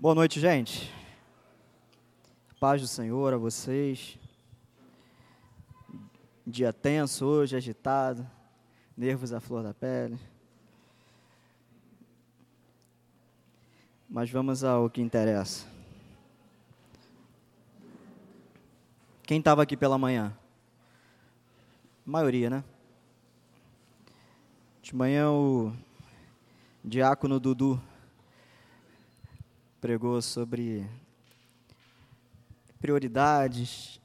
[0.00, 0.90] Boa noite, gente.
[2.58, 4.18] Paz do Senhor a vocês.
[6.46, 8.26] Dia tenso hoje, agitado,
[8.96, 10.18] nervos à flor da pele.
[14.08, 15.66] Mas vamos ao que interessa.
[19.24, 20.34] Quem estava aqui pela manhã?
[22.06, 22.64] A maioria, né?
[24.80, 25.76] De manhã o
[26.82, 27.78] diácono Dudu
[29.80, 30.84] pregou sobre
[32.80, 34.00] prioridades,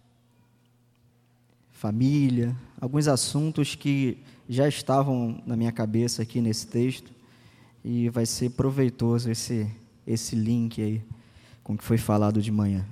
[1.72, 7.12] família, alguns assuntos que já estavam na minha cabeça aqui nesse texto
[7.84, 9.70] e vai ser proveitoso esse
[10.06, 11.02] esse link aí
[11.64, 12.86] com o que foi falado de manhã.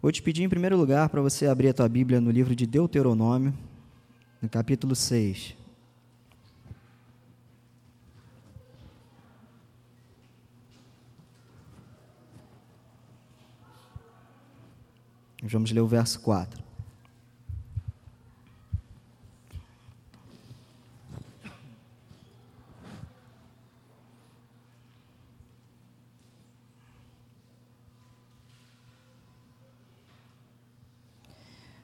[0.00, 2.66] Vou te pedir em primeiro lugar para você abrir a tua Bíblia no livro de
[2.66, 3.52] Deuteronômio,
[4.40, 5.57] no capítulo 6.
[15.42, 16.68] Vamos ler o verso 4.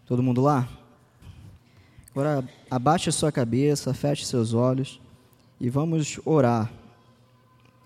[0.07, 0.69] Todo mundo lá?
[2.11, 5.01] Agora abaixe a sua cabeça, feche seus olhos
[5.59, 6.71] e vamos orar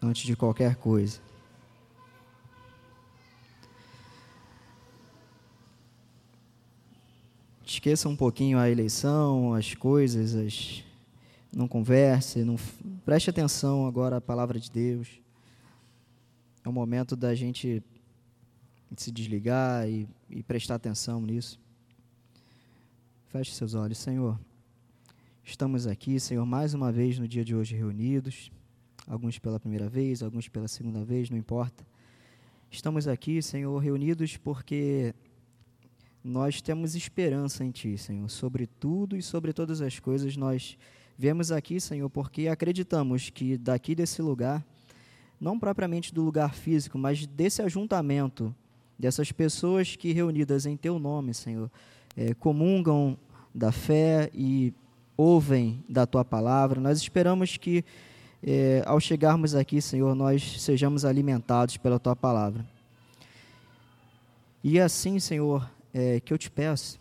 [0.02, 1.28] antes de qualquer coisa.
[7.72, 10.83] Esqueça um pouquinho a eleição, as coisas, as...
[11.55, 12.56] não converse, não...
[13.05, 15.20] preste atenção agora à palavra de Deus.
[16.64, 17.83] É o momento da gente
[18.96, 21.61] se desligar e, e prestar atenção nisso.
[23.28, 24.39] Feche seus olhos, Senhor.
[25.44, 28.50] Estamos aqui, Senhor, mais uma vez no dia de hoje reunidos,
[29.06, 31.86] alguns pela primeira vez, alguns pela segunda vez, não importa.
[32.70, 35.14] Estamos aqui, Senhor, reunidos porque
[36.29, 38.29] nós temos esperança em Ti, Senhor.
[38.29, 40.77] Sobre tudo e sobre todas as coisas, nós
[41.17, 44.63] viemos aqui, Senhor, porque acreditamos que daqui desse lugar,
[45.41, 48.55] não propriamente do lugar físico, mas desse ajuntamento,
[48.98, 51.70] dessas pessoas que reunidas em Teu nome, Senhor,
[52.14, 53.17] é, comungam
[53.55, 54.75] da fé e
[55.17, 57.83] ouvem da Tua palavra, nós esperamos que,
[58.42, 62.67] é, ao chegarmos aqui, Senhor, nós sejamos alimentados pela Tua palavra.
[64.63, 66.99] E assim, Senhor, é, que eu te peço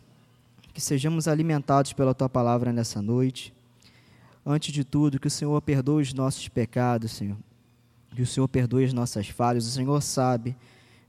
[0.78, 3.52] que sejamos alimentados pela tua palavra nessa noite.
[4.46, 7.36] Antes de tudo, que o Senhor perdoe os nossos pecados, Senhor.
[8.16, 9.66] Que o Senhor perdoe as nossas falhas.
[9.66, 10.56] O Senhor sabe,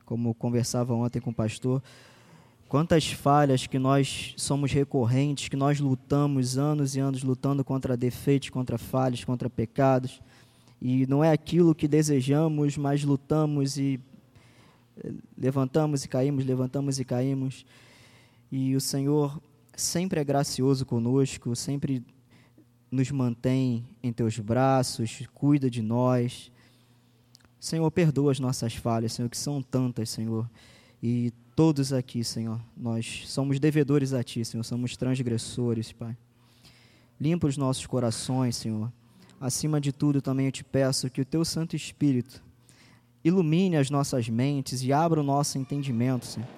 [0.06, 1.82] como conversava ontem com o pastor,
[2.66, 8.48] quantas falhas que nós somos recorrentes, que nós lutamos anos e anos lutando contra defeitos,
[8.48, 10.22] contra falhas, contra pecados.
[10.80, 14.00] E não é aquilo que desejamos, mas lutamos e
[15.36, 17.64] levantamos e caímos, levantamos e caímos.
[18.50, 19.40] E o Senhor
[19.76, 22.04] sempre é gracioso conosco, sempre
[22.90, 26.50] nos mantém em teus braços, cuida de nós.
[27.60, 30.48] Senhor, perdoa as nossas falhas, Senhor, que são tantas, Senhor.
[31.02, 36.16] E todos aqui, Senhor, nós somos devedores a Ti, Senhor, somos transgressores, Pai.
[37.20, 38.92] Limpa os nossos corações, Senhor.
[39.40, 42.42] Acima de tudo, também eu te peço que o Teu Santo Espírito
[43.24, 46.48] ilumine as nossas mentes e abra o nosso entendimento, Senhor,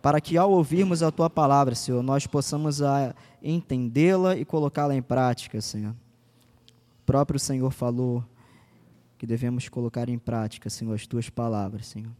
[0.00, 2.80] para que ao ouvirmos a tua palavra, Senhor, nós possamos
[3.42, 5.92] entendê-la e colocá-la em prática, Senhor.
[5.92, 8.24] O próprio Senhor falou
[9.16, 12.12] que devemos colocar em prática, Senhor, as tuas palavras, Senhor.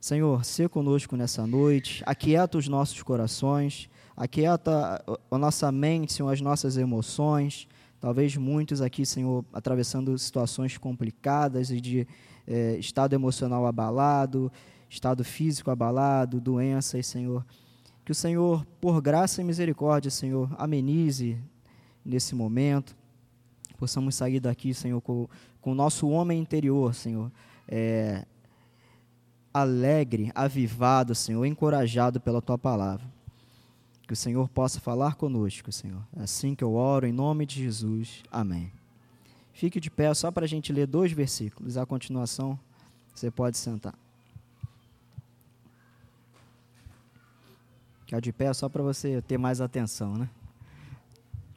[0.00, 6.40] Senhor, se conosco nessa noite, aquieta os nossos corações, aquieta a nossa mente, Senhor, as
[6.40, 7.66] nossas emoções.
[8.00, 12.06] Talvez muitos aqui, Senhor, atravessando situações complicadas e de
[12.48, 14.50] é, estado emocional abalado,
[14.88, 17.44] estado físico abalado, doenças, Senhor.
[18.04, 21.38] Que o Senhor, por graça e misericórdia, Senhor, amenize
[22.02, 22.96] nesse momento.
[23.76, 25.28] Possamos sair daqui, Senhor, com,
[25.62, 27.30] o nosso homem interior, Senhor,
[27.68, 28.24] é,
[29.52, 33.06] alegre, avivado, Senhor, encorajado pela Tua palavra.
[34.06, 36.02] Que o Senhor possa falar conosco, Senhor.
[36.16, 38.22] É assim que eu oro, em nome de Jesus.
[38.32, 38.72] Amém.
[39.58, 41.76] Fique de pé só para a gente ler dois versículos.
[41.76, 42.56] A continuação,
[43.12, 43.92] você pode sentar.
[48.06, 50.30] Ficar de pé só para você ter mais atenção, né?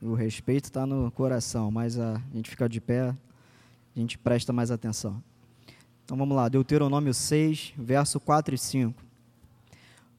[0.02, 3.16] O respeito está no coração, mas a gente fica de pé, a
[4.00, 5.24] gente presta mais atenção.
[6.04, 9.00] Então vamos lá, Deuteronômio 6, verso 4 e 5.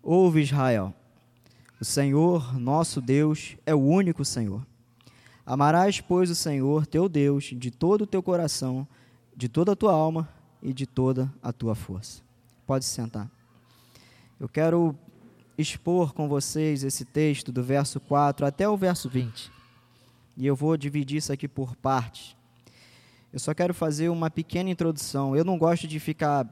[0.00, 0.94] Ouve Israel,
[1.80, 4.64] o Senhor, nosso Deus, é o único Senhor.
[5.44, 8.86] Amarás, pois, o Senhor teu Deus de todo o teu coração,
[9.36, 10.28] de toda a tua alma
[10.62, 12.22] e de toda a tua força.
[12.66, 13.28] Pode sentar.
[14.38, 14.96] Eu quero
[15.58, 19.50] expor com vocês esse texto do verso 4 até o verso 20.
[20.36, 22.36] E eu vou dividir isso aqui por partes.
[23.32, 25.36] Eu só quero fazer uma pequena introdução.
[25.36, 26.46] Eu não gosto de ficar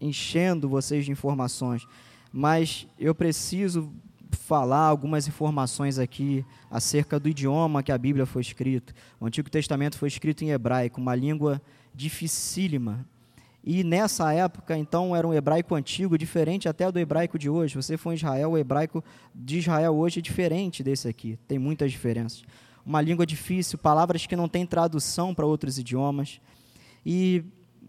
[0.00, 1.86] enchendo vocês de informações,
[2.32, 3.92] mas eu preciso
[4.36, 8.92] falar algumas informações aqui acerca do idioma que a Bíblia foi escrita.
[9.18, 11.60] O Antigo Testamento foi escrito em hebraico, uma língua
[11.94, 13.06] dificílima.
[13.62, 17.76] E nessa época, então, era um hebraico antigo, diferente até do hebraico de hoje.
[17.76, 19.04] Você for em Israel, o hebraico
[19.34, 22.42] de Israel hoje é diferente desse aqui, tem muitas diferenças.
[22.84, 26.40] Uma língua difícil, palavras que não têm tradução para outros idiomas.
[27.04, 27.44] E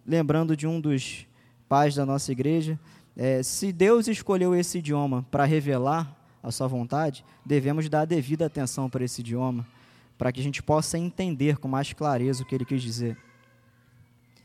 [0.06, 1.26] lembrando de um dos
[1.70, 2.78] pais da nossa igreja,
[3.16, 8.90] é, se Deus escolheu esse idioma para revelar a sua vontade, devemos dar devida atenção
[8.90, 9.66] para esse idioma,
[10.18, 13.18] para que a gente possa entender com mais clareza o que ele quis dizer.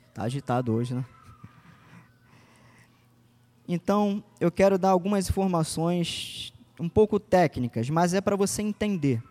[0.08, 1.04] Está agitado hoje, né?
[3.68, 9.22] Então, eu quero dar algumas informações um pouco técnicas, mas é para você entender.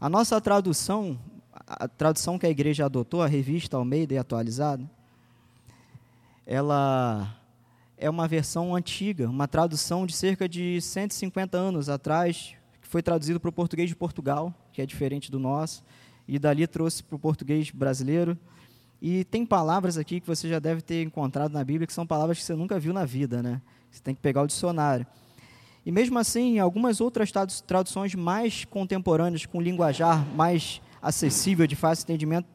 [0.00, 1.18] A nossa tradução,
[1.66, 4.88] a tradução que a igreja adotou, a revista Almeida e atualizada,
[6.46, 7.36] ela
[8.02, 13.38] é uma versão antiga, uma tradução de cerca de 150 anos atrás, que foi traduzido
[13.38, 15.84] para o português de Portugal, que é diferente do nosso,
[16.26, 18.36] e dali trouxe para o português brasileiro.
[19.00, 22.38] E tem palavras aqui que você já deve ter encontrado na Bíblia que são palavras
[22.38, 23.62] que você nunca viu na vida, né?
[23.88, 25.06] Você tem que pegar o dicionário.
[25.86, 27.30] E mesmo assim, algumas outras
[27.64, 32.48] traduções mais contemporâneas, com linguajar mais acessível, de fácil entendimento,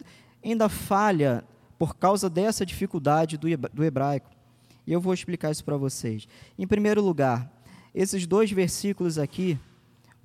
[0.43, 1.41] ainda falha
[1.79, 4.36] por causa dessa dificuldade do hebraico.
[4.87, 6.25] E eu vou explicar isso para vocês.
[6.57, 7.51] Em primeiro lugar,
[7.93, 9.59] esses dois versículos aqui,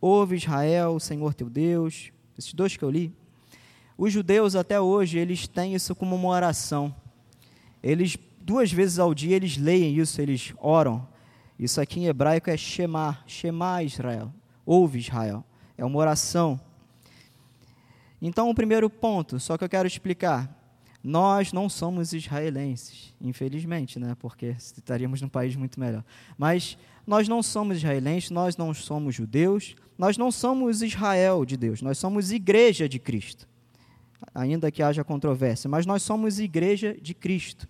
[0.01, 3.13] ouve Israel, Senhor teu Deus, esses dois que eu li,
[3.99, 6.95] os judeus até hoje, eles têm isso como uma oração.
[7.83, 11.07] Eles, duas vezes ao dia, eles leem isso, eles oram.
[11.59, 14.33] Isso aqui em hebraico é Shema, Shema Israel,
[14.65, 15.45] ouve Israel.
[15.77, 16.61] É uma oração.
[18.21, 20.62] Então, o primeiro ponto, só que eu quero explicar.
[21.03, 24.15] Nós não somos israelenses, infelizmente, né?
[24.21, 26.05] porque estaríamos num país muito melhor.
[26.39, 31.83] Mas nós não somos israelenses, nós não somos judeus, nós não somos Israel de Deus,
[31.83, 33.49] nós somos igreja de Cristo.
[34.33, 37.69] Ainda que haja controvérsia, mas nós somos igreja de Cristo.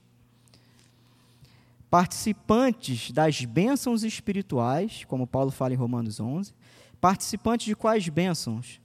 [1.89, 6.53] Participantes das bênçãos espirituais, como Paulo fala em Romanos 11,
[7.01, 8.81] participantes de quais bênçãos?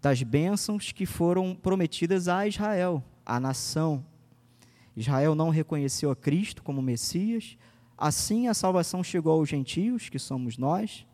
[0.00, 4.04] Das bênçãos que foram prometidas a Israel a nação.
[4.96, 7.56] Israel não reconheceu a Cristo como Messias,
[7.96, 11.06] assim a salvação chegou aos gentios, que somos nós,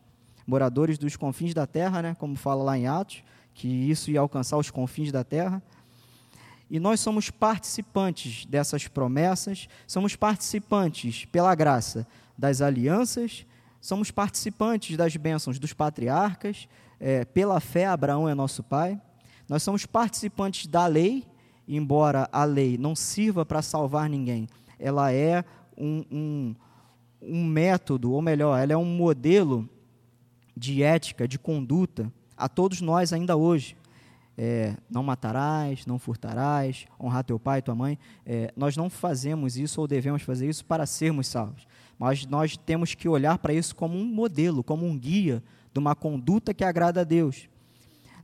[0.45, 3.23] moradores dos confins da terra, né, como fala lá em Atos,
[3.53, 5.61] que isso ia alcançar os confins da terra.
[6.71, 12.05] E nós somos participantes dessas promessas, somos participantes, pela graça,
[12.35, 13.45] das alianças,
[13.79, 16.67] somos participantes das bênçãos dos patriarcas,
[16.99, 18.99] é, pela fé, Abraão é nosso pai.
[19.47, 21.25] Nós somos participantes da lei,
[21.67, 24.47] embora a lei não sirva para salvar ninguém,
[24.79, 25.43] ela é
[25.77, 26.55] um, um,
[27.21, 29.69] um método, ou melhor, ela é um modelo
[30.55, 33.75] de ética, de conduta a todos nós ainda hoje.
[34.39, 37.97] É, não matarás, não furtarás, honrar teu pai e tua mãe.
[38.23, 41.67] É, nós não fazemos isso ou devemos fazer isso para sermos salvos.
[41.97, 45.95] Mas nós temos que olhar para isso como um modelo, como um guia de uma
[45.95, 47.49] conduta que agrada a Deus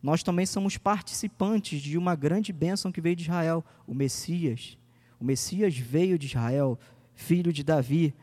[0.04, 4.78] nós também somos participantes de uma grande bênção que veio de Israel, o Messias.
[5.18, 6.78] O Messias veio de Israel,
[7.16, 8.14] filho de Davi.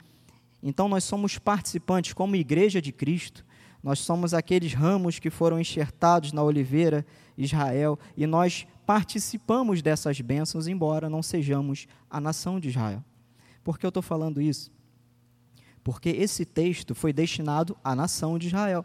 [0.63, 3.47] Então nós somos participantes, como igreja de Cristo,
[3.83, 10.67] nós somos aqueles ramos que foram enxertados na oliveira Israel e nós participamos dessas bênçãos,
[10.67, 13.03] embora não sejamos a nação de Israel.
[13.65, 14.71] Por que eu estou falando isso?
[15.83, 18.85] Porque esse texto foi destinado à nação de Israel.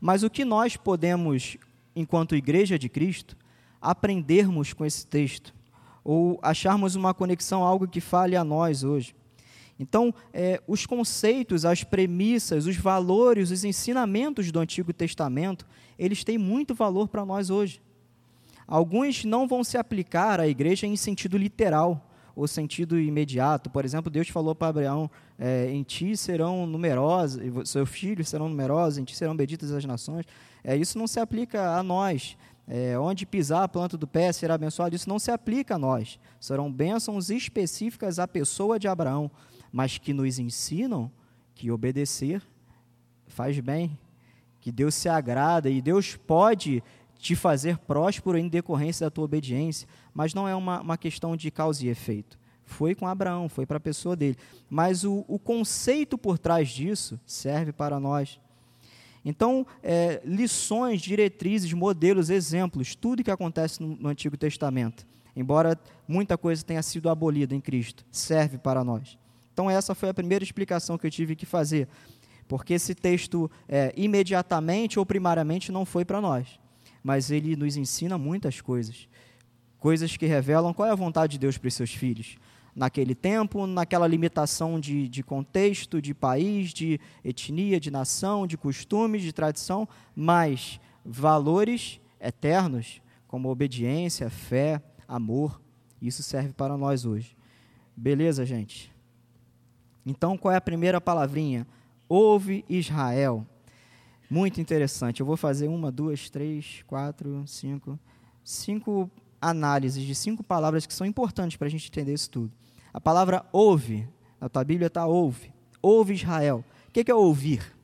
[0.00, 1.58] Mas o que nós podemos
[1.94, 3.36] enquanto igreja de Cristo,
[3.80, 5.54] aprendermos com esse texto,
[6.04, 9.14] ou acharmos uma conexão, algo que fale a nós hoje.
[9.78, 15.66] Então, é, os conceitos, as premissas, os valores, os ensinamentos do Antigo Testamento,
[15.98, 17.80] eles têm muito valor para nós hoje.
[18.66, 23.70] Alguns não vão se aplicar à igreja em sentido literal, ou sentido imediato.
[23.70, 28.98] Por exemplo, Deus falou para Abraão: é, em ti serão numerosos, seus filhos serão numerosos,
[28.98, 30.26] em ti serão benditas as nações.
[30.64, 32.36] É, isso não se aplica a nós.
[32.66, 36.18] É, onde pisar a planta do pé será abençoado, isso não se aplica a nós.
[36.40, 39.30] Serão bênçãos específicas à pessoa de Abraão,
[39.72, 41.10] mas que nos ensinam
[41.54, 42.40] que obedecer
[43.26, 43.98] faz bem,
[44.60, 46.82] que Deus se agrada e Deus pode
[47.22, 51.52] te fazer próspero em decorrência da tua obediência, mas não é uma, uma questão de
[51.52, 52.36] causa e efeito.
[52.64, 54.36] Foi com Abraão, foi para a pessoa dele.
[54.68, 58.40] Mas o, o conceito por trás disso serve para nós.
[59.24, 66.36] Então, é, lições, diretrizes, modelos, exemplos, tudo que acontece no, no Antigo Testamento, embora muita
[66.36, 69.16] coisa tenha sido abolida em Cristo, serve para nós.
[69.52, 71.86] Então, essa foi a primeira explicação que eu tive que fazer,
[72.48, 76.58] porque esse texto, é, imediatamente ou primariamente, não foi para nós,
[77.02, 79.08] mas ele nos ensina muitas coisas,
[79.78, 82.36] coisas que revelam qual é a vontade de Deus para os seus filhos
[82.74, 89.22] naquele tempo, naquela limitação de, de contexto, de país, de etnia, de nação, de costumes,
[89.22, 95.60] de tradição, mas valores eternos, como obediência, fé, amor.
[96.00, 97.36] Isso serve para nós hoje.
[97.96, 98.92] Beleza, gente?
[100.04, 101.66] Então, qual é a primeira palavrinha?
[102.08, 103.46] Ouve Israel.
[104.32, 105.20] Muito interessante.
[105.20, 108.00] Eu vou fazer uma, duas, três, quatro, cinco,
[108.42, 112.50] cinco análises de cinco palavras que são importantes para a gente entender isso tudo.
[112.94, 114.08] A palavra ouve,
[114.40, 115.52] na tua Bíblia está ouve.
[115.82, 116.64] Ouve Israel.
[116.88, 117.76] O que é ouvir?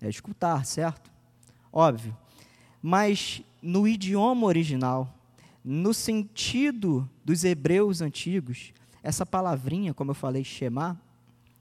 [0.00, 1.10] É escutar, certo?
[1.72, 2.16] Óbvio.
[2.80, 5.12] Mas no idioma original,
[5.64, 10.96] no sentido dos hebreus antigos, essa palavrinha, como eu falei, Shema,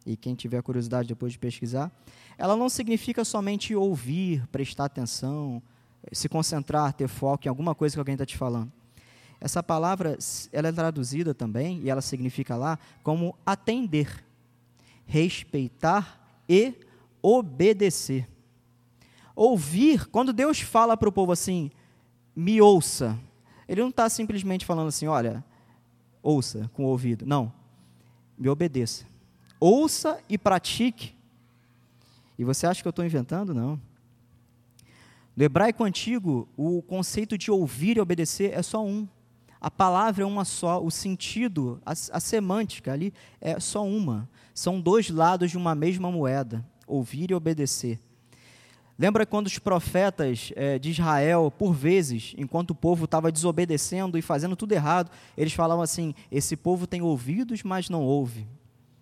[0.05, 1.91] e quem tiver curiosidade depois de pesquisar,
[2.37, 5.61] ela não significa somente ouvir, prestar atenção,
[6.11, 8.71] se concentrar, ter foco em alguma coisa que alguém está te falando.
[9.39, 10.17] Essa palavra
[10.51, 14.23] ela é traduzida também, e ela significa lá, como atender,
[15.05, 16.73] respeitar e
[17.21, 18.27] obedecer.
[19.35, 21.69] Ouvir, quando Deus fala para o povo assim,
[22.35, 23.17] me ouça,
[23.67, 25.43] ele não está simplesmente falando assim, olha,
[26.21, 27.25] ouça com o ouvido.
[27.25, 27.51] Não,
[28.37, 29.05] me obedeça.
[29.59, 31.15] Ouça e pratique.
[32.37, 33.53] E você acha que eu estou inventando?
[33.53, 33.79] Não.
[35.35, 39.07] No hebraico antigo, o conceito de ouvir e obedecer é só um.
[39.59, 44.29] A palavra é uma só, o sentido, a, a semântica ali é só uma.
[44.53, 47.99] São dois lados de uma mesma moeda: ouvir e obedecer.
[48.97, 54.21] Lembra quando os profetas é, de Israel, por vezes, enquanto o povo estava desobedecendo e
[54.21, 58.47] fazendo tudo errado, eles falavam assim: esse povo tem ouvidos, mas não ouve.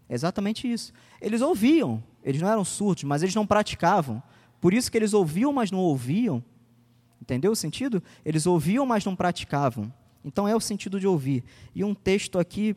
[0.10, 0.94] Exatamente isso.
[1.22, 4.22] Eles ouviam, eles não eram surdos, mas eles não praticavam.
[4.60, 6.44] Por isso que eles ouviam, mas não ouviam.
[7.22, 8.04] Entendeu o sentido?
[8.24, 9.92] Eles ouviam, mas não praticavam.
[10.24, 11.44] Então é o sentido de ouvir.
[11.74, 12.76] E um texto aqui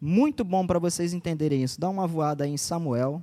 [0.00, 1.80] muito bom para vocês entenderem isso.
[1.80, 3.22] Dá uma voada aí em Samuel.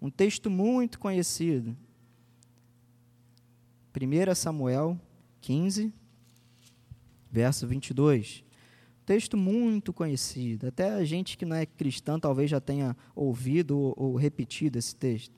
[0.00, 1.76] Um texto muito conhecido.
[3.94, 4.98] 1 Samuel
[5.40, 5.92] 15,
[7.30, 8.44] verso 22.
[9.08, 10.66] Texto muito conhecido.
[10.66, 15.32] Até a gente que não é cristã talvez já tenha ouvido ou, repetido esse texto.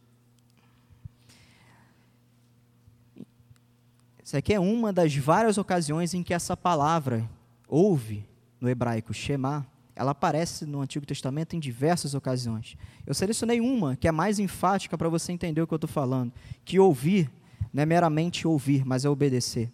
[4.25, 7.31] Isso aqui é uma das várias ocasiões em que essa palavra
[7.69, 8.29] ouve
[8.61, 12.77] no hebraico Shema, ela aparece no Antigo Testamento em diversas ocasiões.
[13.07, 16.33] Eu selecionei uma que é mais enfática para você entender o que eu estou falando,
[16.65, 17.31] que ouvir
[17.73, 19.71] não é meramente ouvir, mas é obedecer.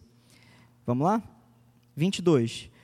[0.84, 1.22] Vamos lá?
[1.96, 2.75] 22.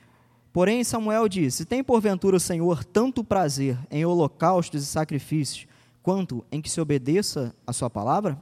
[0.53, 5.67] Porém, Samuel disse: Tem porventura o Senhor tanto prazer em holocaustos e sacrifícios,
[6.03, 8.39] quanto em que se obedeça a sua palavra?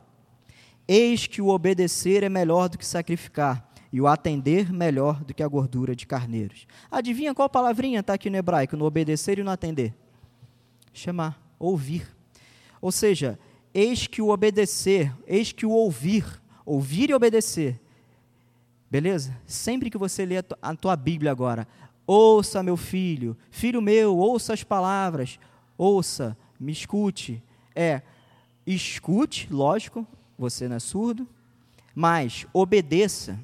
[0.86, 5.42] Eis que o obedecer é melhor do que sacrificar, e o atender melhor do que
[5.42, 6.68] a gordura de carneiros.
[6.92, 9.94] Adivinha qual palavrinha está aqui no hebraico, no obedecer e no atender?
[10.94, 12.06] Chamar, ouvir.
[12.82, 13.40] Ou seja,
[13.74, 16.26] eis que o obedecer, eis que o ouvir,
[16.66, 17.80] ouvir e obedecer.
[18.90, 19.38] Beleza?
[19.46, 21.66] Sempre que você lê a tua Bíblia agora,
[22.12, 25.40] ouça meu filho, filho meu, ouça as palavras,
[25.78, 27.42] ouça, me escute.
[27.74, 28.02] É,
[28.68, 30.06] escute, lógico,
[30.38, 31.26] você não é surdo,
[31.96, 33.40] mas obedeça,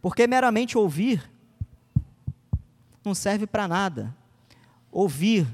[0.00, 1.28] porque meramente ouvir
[3.04, 4.14] não serve para nada.
[4.92, 5.46] Ouvir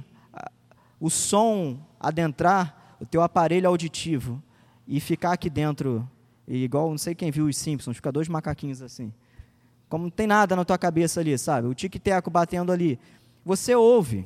[1.00, 4.42] o som adentrar o teu aparelho auditivo
[4.86, 6.06] e ficar aqui dentro,
[6.46, 9.12] igual, não sei quem viu os Simpsons, fica dois macaquinhos assim.
[9.90, 11.68] Como não tem nada na tua cabeça ali, sabe?
[11.68, 12.98] O tic-teco batendo ali.
[13.44, 14.24] Você ouve.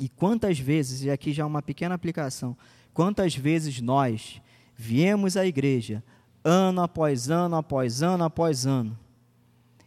[0.00, 2.56] E quantas vezes, e aqui já é uma pequena aplicação,
[2.92, 4.42] quantas vezes nós
[4.76, 6.04] Viemos à igreja
[6.44, 8.96] ano após ano, após ano, após ano,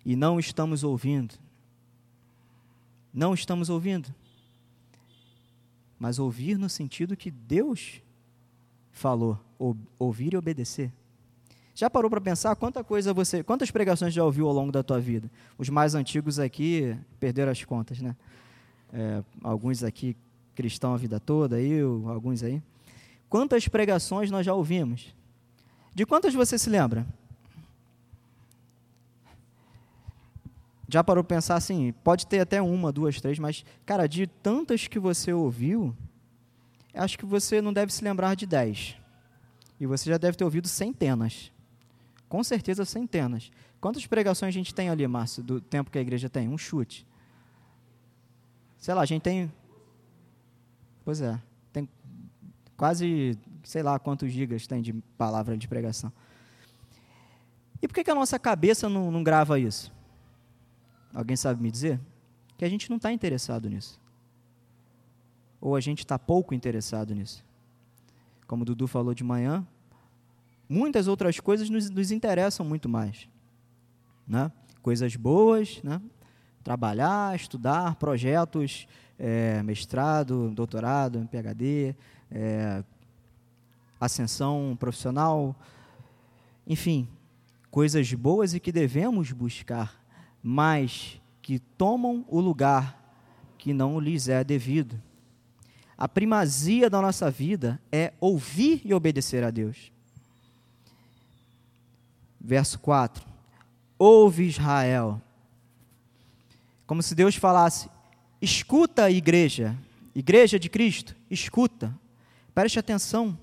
[0.03, 1.35] e não estamos ouvindo.
[3.13, 4.13] Não estamos ouvindo.
[5.97, 8.01] Mas ouvir no sentido que Deus
[8.91, 9.39] falou,
[9.97, 10.91] ouvir e obedecer.
[11.79, 14.99] Já parou para pensar quanta coisa você, quantas pregações já ouviu ao longo da tua
[14.99, 15.31] vida?
[15.57, 18.17] Os mais antigos aqui perderam as contas, né?
[18.91, 20.13] É, alguns aqui
[20.53, 22.61] cristão a vida toda, eu, alguns aí.
[23.29, 25.15] Quantas pregações nós já ouvimos?
[25.95, 27.07] De quantas você se lembra?
[30.89, 31.93] já parou para pensar assim?
[32.03, 35.95] Pode ter até uma, duas, três, mas, cara, de tantas que você ouviu,
[36.93, 38.97] acho que você não deve se lembrar de dez.
[39.79, 41.53] E você já deve ter ouvido centenas.
[42.29, 43.51] Com certeza, centenas.
[43.81, 46.47] Quantas pregações a gente tem ali, Márcio, do tempo que a igreja tem?
[46.47, 47.05] Um chute.
[48.77, 49.51] Sei lá, a gente tem.
[51.03, 51.41] Pois é.
[51.73, 51.89] Tem
[52.77, 56.13] quase, sei lá, quantos gigas tem de palavra de pregação.
[57.81, 59.91] E por que, que a nossa cabeça não, não grava isso?
[61.13, 61.99] Alguém sabe me dizer?
[62.57, 63.99] Que a gente não está interessado nisso.
[65.59, 67.43] Ou a gente está pouco interessado nisso.
[68.45, 69.65] Como o Dudu falou de manhã,
[70.69, 73.27] muitas outras coisas nos, nos interessam muito mais.
[74.27, 74.51] Né?
[74.81, 75.99] Coisas boas, né?
[76.63, 81.95] trabalhar, estudar, projetos, é, mestrado, doutorado, PhD,
[82.31, 82.83] é,
[83.99, 85.55] ascensão profissional,
[86.67, 87.07] enfim,
[87.71, 89.99] coisas boas e que devemos buscar,
[90.41, 92.97] mas que tomam o lugar
[93.57, 95.01] que não lhes é devido.
[95.97, 99.91] A primazia da nossa vida é ouvir e obedecer a Deus.
[102.39, 103.25] Verso 4:
[103.97, 105.21] Ouve Israel.
[106.85, 107.89] Como se Deus falasse:
[108.41, 109.77] escuta, igreja,
[110.15, 111.93] igreja de Cristo, escuta,
[112.53, 113.37] preste atenção,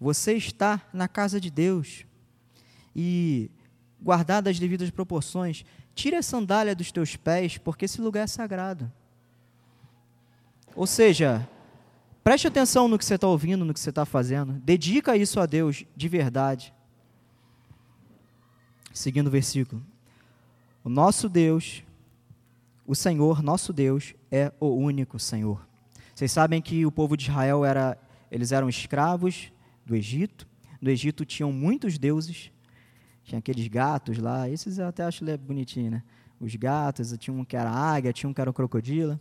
[0.00, 2.04] você está na casa de Deus.
[2.94, 3.50] E
[4.00, 8.90] guardada as devidas proporções, tire a sandália dos teus pés, porque esse lugar é sagrado.
[10.74, 11.48] Ou seja,
[12.22, 15.46] preste atenção no que você está ouvindo, no que você está fazendo, dedica isso a
[15.46, 16.72] Deus de verdade.
[18.96, 19.84] Seguindo o versículo.
[20.82, 21.84] O nosso Deus,
[22.86, 25.68] o Senhor, nosso Deus, é o único Senhor.
[26.14, 27.98] Vocês sabem que o povo de Israel era,
[28.30, 29.52] eles eram escravos
[29.84, 30.48] do Egito.
[30.80, 32.50] No Egito tinham muitos deuses,
[33.22, 36.02] tinha aqueles gatos lá, esses eu até acho bonitinho, né?
[36.40, 39.20] Os gatos, tinha um que era águia, tinha um que era crocodilo.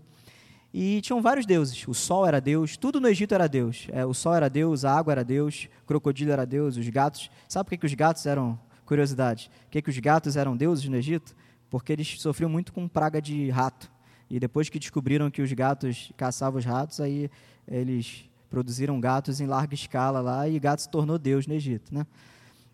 [0.74, 1.86] E tinham vários deuses.
[1.86, 3.88] O sol era Deus, tudo no Egito era Deus.
[3.92, 7.30] É, o sol era Deus, a água era Deus, o crocodilo era Deus, os gatos.
[7.48, 10.88] Sabe por que, que os gatos eram, curiosidade, por que, que os gatos eram deuses
[10.88, 11.36] no Egito?
[11.70, 13.92] Porque eles sofriam muito com praga de rato.
[14.30, 17.30] E depois que descobriram que os gatos caçavam os ratos, aí
[17.68, 22.06] eles produziram gatos em larga escala lá e gato se tornou Deus no Egito, né?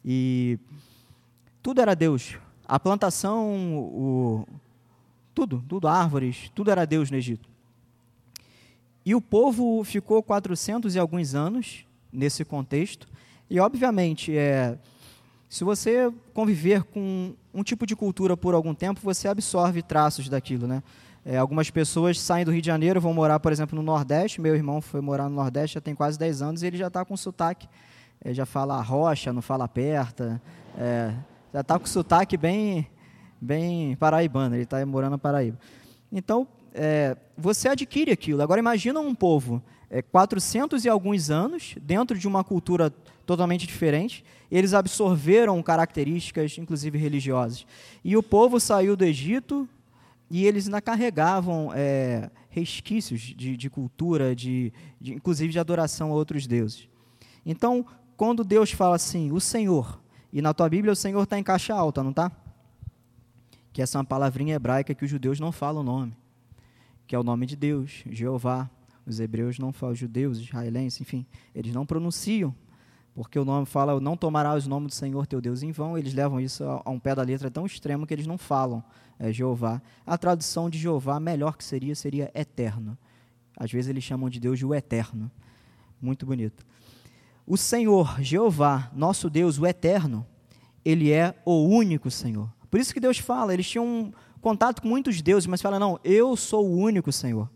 [0.03, 0.59] E
[1.61, 2.37] tudo era Deus.
[2.65, 4.47] A plantação, o,
[5.33, 7.49] tudo, tudo, árvores, tudo era Deus no Egito.
[9.05, 13.07] E o povo ficou 400 e alguns anos nesse contexto.
[13.49, 14.77] E, obviamente, é,
[15.51, 20.65] se você conviver com um tipo de cultura por algum tempo, você absorve traços daquilo,
[20.65, 20.81] né?
[21.25, 24.39] É, algumas pessoas saem do Rio de Janeiro, vão morar, por exemplo, no Nordeste.
[24.39, 27.03] Meu irmão foi morar no Nordeste já tem quase 10 anos e ele já está
[27.03, 27.67] com sotaque.
[28.23, 30.41] Ele já fala rocha, não fala perta.
[30.77, 31.13] É,
[31.53, 32.87] já está com sotaque bem,
[33.41, 35.59] bem paraibano, ele está morando na Paraíba.
[36.09, 38.41] Então, é, você adquire aquilo.
[38.41, 39.61] Agora, imagina um povo,
[39.91, 42.89] é, 400 e alguns anos, dentro de uma cultura
[43.25, 47.65] totalmente diferente, eles absorveram características, inclusive religiosas.
[48.01, 49.67] E o povo saiu do Egito
[50.29, 56.15] e eles ainda carregavam é, resquícios de, de cultura, de, de, inclusive de adoração a
[56.15, 56.87] outros deuses.
[57.45, 60.01] Então, quando Deus fala assim, o Senhor,
[60.31, 62.31] e na tua Bíblia o Senhor está em caixa alta, não está?
[63.73, 66.15] Que essa é uma palavrinha hebraica que os judeus não falam o nome,
[67.05, 68.69] que é o nome de Deus, Jeová.
[69.05, 72.53] Os hebreus não falam, os judeus, israelenses, enfim, eles não pronunciam,
[73.13, 76.13] porque o nome fala, não tomarás o nome do Senhor teu Deus em vão, eles
[76.13, 78.83] levam isso a, um pé da letra tão extremo que eles não falam
[79.19, 79.81] é, Jeová.
[80.05, 82.97] A tradução de Jeová, melhor que seria, seria eterno.
[83.57, 85.29] Às vezes eles chamam de Deus de o eterno.
[86.01, 86.65] Muito bonito.
[87.45, 90.25] O Senhor, Jeová, nosso Deus, o eterno,
[90.85, 92.49] ele é o único Senhor.
[92.69, 95.99] Por isso que Deus fala, eles tinham um contato com muitos deuses, mas fala, não,
[96.03, 97.49] eu sou o único Senhor.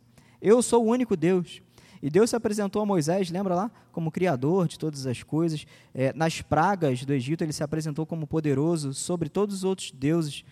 [0.45, 1.59] Eu sou o único Deus.
[2.03, 3.71] E Deus se apresentou a Moisés, lembra lá?
[3.91, 5.65] Como criador de todas as coisas.
[5.91, 10.45] É, nas pragas do Egito, ele se apresentou como poderoso sobre todos os outros deuses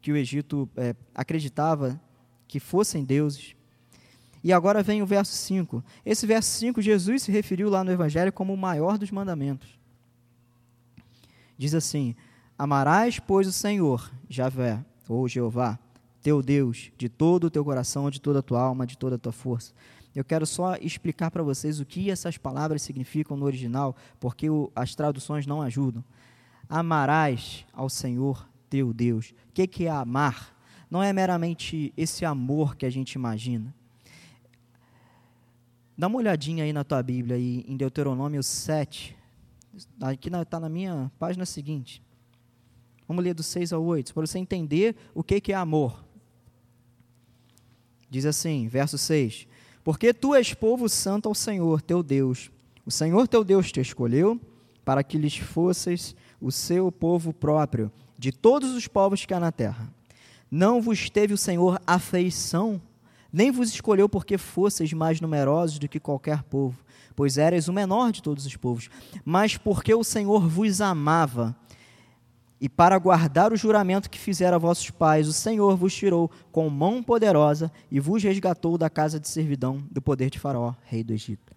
[0.00, 2.00] que o Egito é, acreditava
[2.46, 3.56] que fossem deuses.
[4.44, 5.82] E agora vem o verso 5.
[6.06, 9.76] Esse verso 5, Jesus se referiu lá no Evangelho como o maior dos mandamentos.
[11.58, 12.14] Diz assim:
[12.56, 15.80] Amarás, pois, o Senhor, Javé, ou Jeová,
[16.22, 19.18] teu Deus, de todo o teu coração, de toda a tua alma, de toda a
[19.18, 19.72] tua força.
[20.14, 24.70] Eu quero só explicar para vocês o que essas palavras significam no original, porque o,
[24.74, 26.04] as traduções não ajudam.
[26.68, 29.30] Amarás ao Senhor teu Deus.
[29.48, 30.56] O que, que é amar?
[30.90, 33.74] Não é meramente esse amor que a gente imagina.
[35.96, 39.16] Dá uma olhadinha aí na tua Bíblia, aí, em Deuteronômio 7.
[40.00, 42.02] Aqui está na minha página seguinte.
[43.08, 46.04] Vamos ler do 6 ao 8, para você entender o que, que é amor.
[48.12, 49.46] Diz assim, verso 6:
[49.82, 52.50] Porque tu és povo santo ao Senhor teu Deus.
[52.84, 54.38] O Senhor teu Deus te escolheu
[54.84, 59.50] para que lhes fosseis o seu povo próprio, de todos os povos que há na
[59.50, 59.90] terra.
[60.50, 62.82] Não vos teve o Senhor afeição,
[63.32, 66.76] nem vos escolheu porque fosseis mais numerosos do que qualquer povo,
[67.16, 68.90] pois erais o menor de todos os povos,
[69.24, 71.56] mas porque o Senhor vos amava
[72.62, 76.70] e para guardar o juramento que fizera a vossos pais, o Senhor vos tirou com
[76.70, 81.12] mão poderosa e vos resgatou da casa de servidão do poder de Faraó, rei do
[81.12, 81.52] Egito.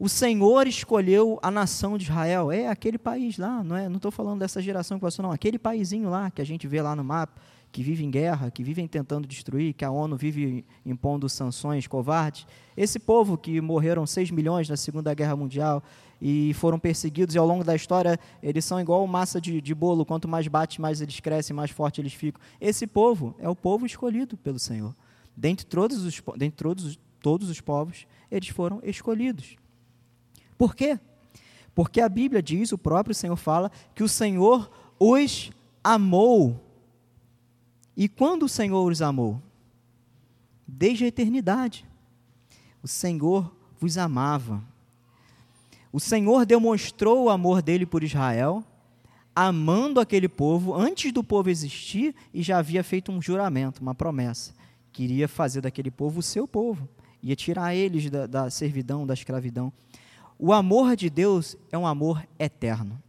[0.00, 3.88] O Senhor escolheu a nação de Israel, é aquele país lá, não é?
[3.88, 6.82] Não estou falando dessa geração que passou, não, aquele paísinho lá que a gente vê
[6.82, 7.40] lá no mapa,
[7.70, 12.46] que vive em guerra, que vivem tentando destruir, que a ONU vive impondo sanções covardes.
[12.76, 15.84] Esse povo que morreram 6 milhões na Segunda Guerra Mundial,
[16.20, 20.04] e foram perseguidos, e ao longo da história eles são igual massa de, de bolo,
[20.04, 22.40] quanto mais bate, mais eles crescem, mais forte eles ficam.
[22.60, 24.94] Esse povo é o povo escolhido pelo Senhor.
[25.36, 29.56] Dentre todos os, dentre todos, todos os povos, eles foram escolhidos.
[30.56, 30.98] Por quê?
[31.74, 35.52] Porque a Bíblia diz, o próprio Senhor fala, que o Senhor os
[35.82, 36.60] amou.
[37.96, 39.40] E quando o Senhor os amou?
[40.66, 41.86] Desde a eternidade.
[42.82, 44.62] O Senhor vos amava.
[45.92, 48.62] O Senhor demonstrou o amor dele por Israel,
[49.34, 54.52] amando aquele povo antes do povo existir e já havia feito um juramento, uma promessa.
[54.92, 56.88] Queria fazer daquele povo o seu povo,
[57.22, 59.72] ia tirar eles da, da servidão, da escravidão.
[60.38, 63.00] O amor de Deus é um amor eterno.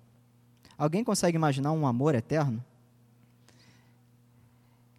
[0.77, 2.63] Alguém consegue imaginar um amor eterno?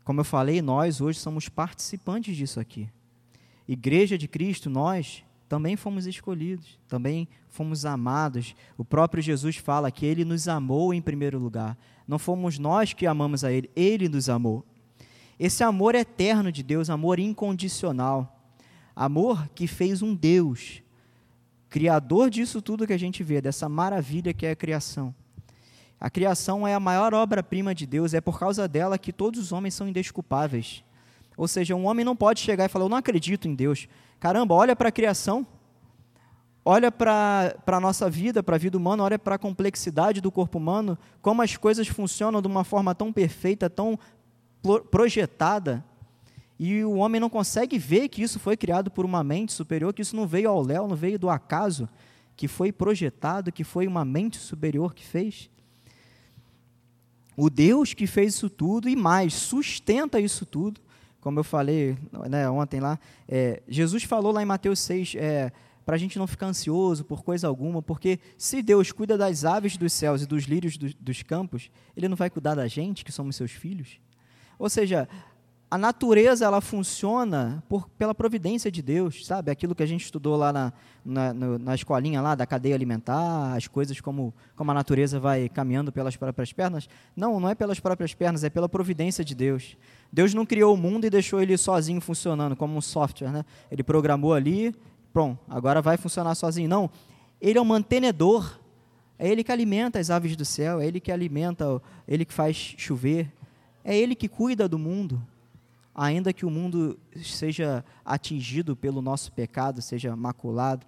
[0.05, 2.89] Como eu falei, nós hoje somos participantes disso aqui.
[3.69, 8.55] Igreja de Cristo, nós também fomos escolhidos, também fomos amados.
[8.79, 11.77] O próprio Jesus fala que ele nos amou em primeiro lugar.
[12.07, 14.65] Não fomos nós que amamos a ele, ele nos amou.
[15.41, 18.41] Esse amor eterno de Deus, amor incondicional,
[18.95, 20.85] amor que fez um Deus,
[21.69, 25.13] criador disso tudo que a gente vê, dessa maravilha que é a criação.
[25.99, 29.51] A criação é a maior obra-prima de Deus, é por causa dela que todos os
[29.51, 30.85] homens são indesculpáveis.
[31.37, 33.89] Ou seja, um homem não pode chegar e falar: Eu não acredito em Deus.
[34.21, 35.47] Caramba, olha para a criação,
[36.63, 40.59] olha para a nossa vida, para a vida humana, olha para a complexidade do corpo
[40.59, 43.99] humano, como as coisas funcionam de uma forma tão perfeita, tão
[44.91, 45.83] projetada,
[46.59, 50.03] e o homem não consegue ver que isso foi criado por uma mente superior, que
[50.03, 51.89] isso não veio ao léu, não veio do acaso,
[52.37, 55.49] que foi projetado, que foi uma mente superior que fez.
[57.35, 60.79] O Deus que fez isso tudo e mais, sustenta isso tudo,
[61.21, 61.97] como eu falei
[62.29, 65.53] né, ontem lá, é, Jesus falou lá em Mateus 6, é,
[65.85, 69.77] para a gente não ficar ansioso por coisa alguma, porque se Deus cuida das aves
[69.77, 73.13] dos céus e dos lírios do, dos campos, Ele não vai cuidar da gente, que
[73.13, 74.01] somos seus filhos?
[74.59, 75.09] Ou seja,
[75.71, 79.53] a natureza ela funciona por, pela providência de Deus, sabe?
[79.53, 80.73] Aquilo que a gente estudou lá na,
[81.05, 85.49] na, no, na escolinha lá da cadeia alimentar, as coisas como, como a natureza vai
[85.49, 86.89] caminhando pelas próprias pernas.
[87.15, 89.77] Não, não é pelas próprias pernas, é pela providência de Deus.
[90.13, 93.45] Deus não criou o mundo e deixou ele sozinho funcionando, como um software, né?
[93.71, 94.75] Ele programou ali,
[95.13, 96.69] pronto, agora vai funcionar sozinho.
[96.69, 96.91] Não,
[97.41, 98.59] ele é o um mantenedor.
[99.19, 102.57] É ele que alimenta as aves do céu, é ele que alimenta, ele que faz
[102.57, 103.31] chover,
[103.85, 105.23] é ele que cuida do mundo
[105.95, 110.87] ainda que o mundo seja atingido pelo nosso pecado, seja maculado.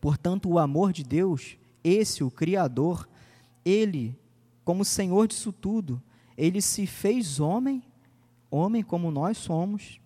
[0.00, 3.08] Portanto, o amor de Deus, esse, o Criador,
[3.64, 4.14] ele,
[4.64, 6.02] como Senhor disso tudo,
[6.36, 7.82] ele se fez homem,
[8.50, 10.00] homem como nós somos.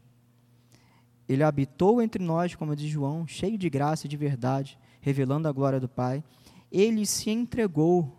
[1.28, 5.52] Ele habitou entre nós, como diz João, cheio de graça e de verdade, revelando a
[5.52, 6.22] glória do Pai.
[6.70, 8.16] Ele se entregou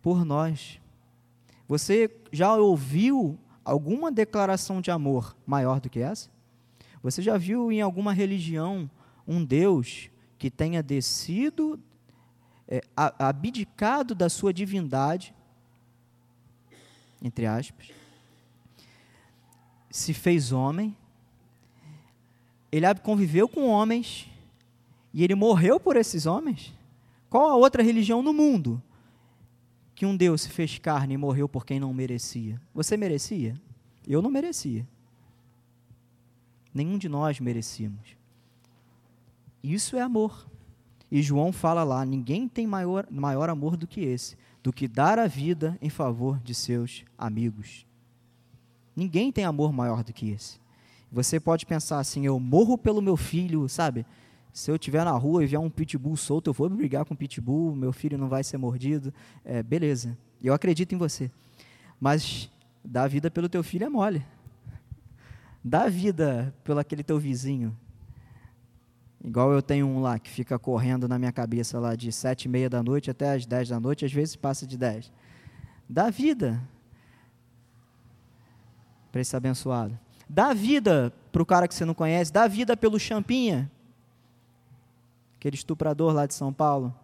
[0.00, 0.80] por nós.
[1.66, 6.30] Você já ouviu alguma declaração de amor maior do que essa?
[7.02, 8.90] Você já viu em alguma religião
[9.26, 11.78] um Deus que tenha descido,
[12.66, 15.34] é, abdicado da sua divindade,
[17.22, 17.90] entre aspas,
[19.90, 20.96] se fez homem,
[22.70, 24.28] ele conviveu com homens
[25.12, 26.72] e ele morreu por esses homens?
[27.30, 28.82] Qual a outra religião no mundo
[29.98, 32.60] que um Deus se fez carne e morreu por quem não merecia.
[32.72, 33.60] Você merecia?
[34.06, 34.86] Eu não merecia.
[36.72, 38.16] Nenhum de nós merecíamos.
[39.60, 40.46] Isso é amor.
[41.10, 45.18] E João fala lá: ninguém tem maior, maior amor do que esse, do que dar
[45.18, 47.86] a vida em favor de seus amigos.
[48.94, 50.60] Ninguém tem amor maior do que esse.
[51.10, 54.04] Você pode pensar assim: eu morro pelo meu filho, sabe?
[54.52, 57.16] Se eu estiver na rua e vier um pitbull solto, eu vou brigar com o
[57.16, 59.14] pitbull, meu filho não vai ser mordido.
[59.44, 61.30] É, beleza, eu acredito em você.
[62.00, 62.50] Mas
[62.84, 64.24] dar vida pelo teu filho é mole.
[65.62, 67.76] Dá vida pelo aquele teu vizinho.
[69.22, 72.48] Igual eu tenho um lá que fica correndo na minha cabeça lá de sete e
[72.48, 75.12] meia da noite até as dez da noite, às vezes passa de dez.
[75.88, 76.62] Dá vida
[79.10, 79.98] para esse abençoado.
[80.28, 82.32] Dá vida para o cara que você não conhece.
[82.32, 83.70] Dá vida pelo Champinha,
[85.36, 86.94] aquele estuprador lá de São Paulo.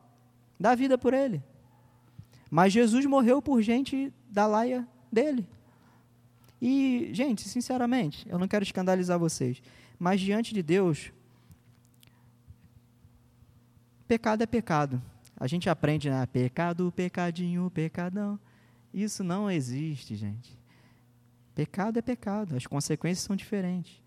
[0.61, 1.42] Dá vida por ele.
[2.50, 5.46] Mas Jesus morreu por gente da laia dele.
[6.61, 9.61] E, gente, sinceramente, eu não quero escandalizar vocês,
[9.98, 11.12] mas diante de Deus,
[14.07, 15.03] pecado é pecado.
[15.37, 16.25] A gente aprende, né?
[16.27, 18.38] Pecado, pecadinho, pecadão.
[18.93, 20.57] Isso não existe, gente.
[21.55, 24.01] Pecado é pecado, as consequências são diferentes.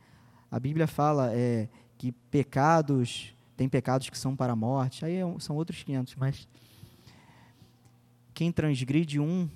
[0.51, 5.39] A Bíblia fala é, que pecados, tem pecados que são para a morte, aí é
[5.39, 6.47] são outros 500, mas
[8.33, 9.49] quem transgride um,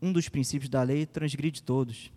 [0.00, 2.12] um dos princípios da lei, transgride todos.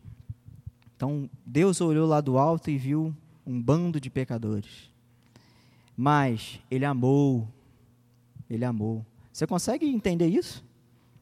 [0.95, 3.15] Então, Deus olhou lá do alto e viu
[3.45, 4.90] um bando de pecadores.
[6.01, 7.47] Mas Ele amou,
[8.49, 9.05] Ele amou.
[9.31, 10.65] Você consegue entender isso?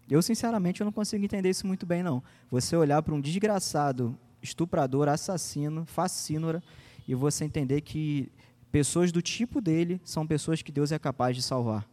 [0.10, 2.24] Eu, sinceramente, eu não consigo entender isso muito bem, não.
[2.50, 6.64] Você olhar para um desgraçado, estuprador, assassino, facínora,
[7.06, 8.32] e você entender que
[8.72, 11.86] pessoas do tipo dele são pessoas que Deus é capaz de salvar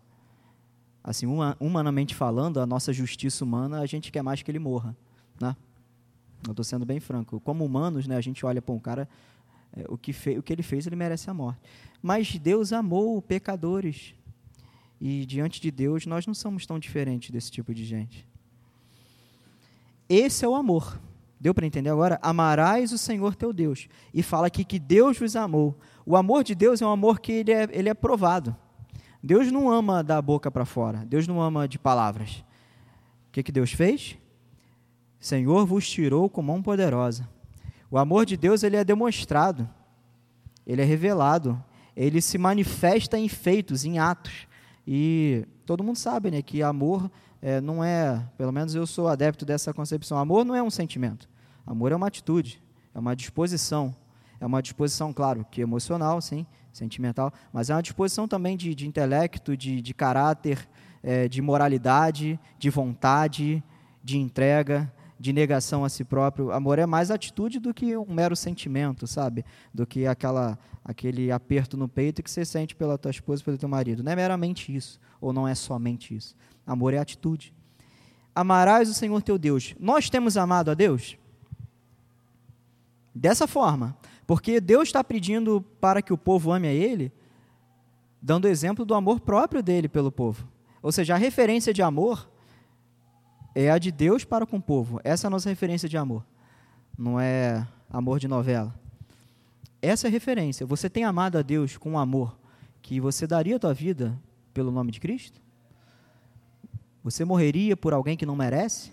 [1.07, 1.25] assim,
[1.61, 4.97] humanamente falando, a nossa justiça humana, a gente quer mais que ele morra,
[5.41, 5.55] né?
[6.45, 7.39] Eu estou sendo bem franco.
[7.39, 9.09] Como humanos, né, a gente olha para um cara,
[9.89, 11.61] o, que o que ele fez, ele merece a morte.
[12.03, 14.15] Mas Deus amou pecadores.
[15.01, 18.27] E diante de Deus, nós não somos tão diferentes desse tipo de gente.
[20.09, 20.99] Esse é o amor.
[21.39, 22.19] Deu para entender agora?
[22.23, 23.89] Amarás o Senhor teu Deus.
[24.15, 25.79] E fala aqui que Deus vos amou.
[26.07, 28.57] O amor de Deus é um amor que ele é, ele é provado.
[29.23, 31.05] Deus não ama da boca para fora.
[31.05, 32.45] Deus não ama de palavras.
[33.29, 34.17] O que, que Deus fez?
[35.19, 37.29] Senhor vos tirou com mão poderosa.
[37.91, 39.69] O amor de Deus ele é demonstrado,
[40.67, 41.63] ele é revelado,
[41.97, 44.47] ele se manifesta em feitos, em atos.
[44.87, 49.45] E todo mundo sabe né, que amor é, não é, pelo menos eu sou adepto
[49.45, 51.29] dessa concepção, amor não é um sentimento,
[51.67, 52.63] amor é uma atitude,
[52.95, 53.95] é uma disposição.
[54.41, 58.87] É uma disposição, claro, que emocional, sim, sentimental, mas é uma disposição também de, de
[58.87, 60.69] intelecto, de, de caráter,
[61.03, 63.63] é, de moralidade, de vontade,
[64.05, 66.51] de entrega, de negação a si próprio.
[66.51, 69.45] Amor é mais atitude do que um mero sentimento, sabe?
[69.73, 73.69] Do que aquela, aquele aperto no peito que você sente pela tua esposa, pelo teu
[73.69, 74.03] marido.
[74.03, 76.37] Não é meramente isso, ou não é somente isso.
[76.67, 77.55] Amor é atitude.
[78.35, 79.75] Amarás o Senhor teu Deus.
[79.81, 81.17] Nós temos amado a Deus?
[83.15, 83.97] Dessa forma.
[84.27, 87.13] Porque Deus está pedindo para que o povo ame a Ele,
[88.21, 90.47] dando exemplo do amor próprio dele pelo povo.
[90.83, 92.29] Ou seja, a referência de amor
[93.59, 95.01] é a de Deus para com o povo.
[95.03, 96.23] Essa é a nossa referência de amor.
[96.97, 98.75] Não é amor de novela.
[99.81, 100.67] Essa é a referência.
[100.67, 102.39] Você tem amado a Deus com amor
[102.83, 104.15] que você daria a tua vida
[104.53, 105.41] pelo nome de Cristo?
[107.03, 108.93] Você morreria por alguém que não merece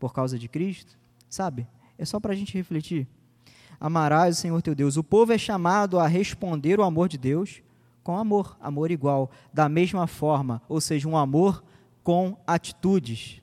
[0.00, 0.96] por causa de Cristo?
[1.28, 1.66] Sabe?
[1.98, 3.06] É só para a gente refletir
[3.78, 4.96] amarás o Senhor teu Deus.
[4.96, 7.62] O povo é chamado a responder o amor de Deus
[8.02, 11.62] com amor, amor igual, da mesma forma, ou seja, um amor
[12.02, 13.41] com atitudes.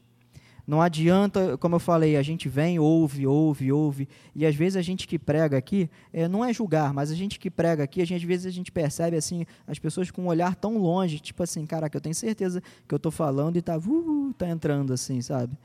[0.70, 4.84] Não adianta, como eu falei, a gente vem, ouve, ouve, ouve, e às vezes a
[4.84, 8.22] gente que prega aqui, é, não é julgar, mas a gente que prega aqui, gente,
[8.22, 11.66] às vezes a gente percebe assim as pessoas com um olhar tão longe, tipo assim,
[11.66, 15.58] caraca, eu tenho certeza que eu estou falando e está uh, tá entrando assim, sabe?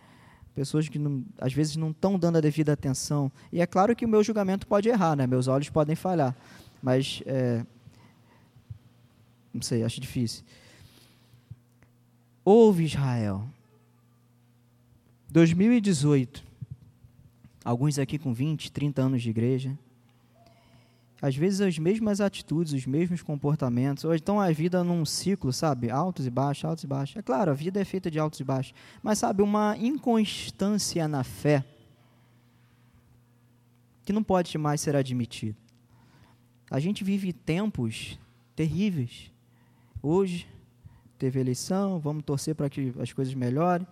[0.54, 3.30] pessoas que não, às vezes não estão dando a devida atenção.
[3.52, 5.26] E é claro que o meu julgamento pode errar, né?
[5.26, 6.34] meus olhos podem falhar,
[6.82, 7.62] mas é,
[9.52, 10.44] não sei, acho difícil.
[12.42, 13.46] Ouve Israel.
[15.34, 16.44] 2018,
[17.64, 19.76] alguns aqui com 20, 30 anos de igreja,
[21.20, 25.90] às vezes as mesmas atitudes, os mesmos comportamentos, ou então a vida num ciclo, sabe?
[25.90, 27.16] Altos e baixos, altos e baixos.
[27.16, 31.24] É claro, a vida é feita de altos e baixos, mas sabe, uma inconstância na
[31.24, 31.64] fé
[34.04, 35.58] que não pode mais ser admitida.
[36.70, 38.20] A gente vive tempos
[38.54, 39.32] terríveis.
[40.00, 40.46] Hoje
[41.18, 43.84] teve eleição, vamos torcer para que as coisas melhorem.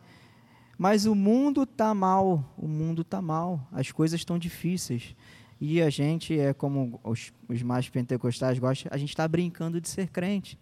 [0.83, 5.14] Mas o mundo está mal, o mundo está mal, as coisas estão difíceis.
[5.61, 9.88] E a gente, é como os, os mais pentecostais gostam, a gente está brincando de
[9.88, 10.59] ser crente.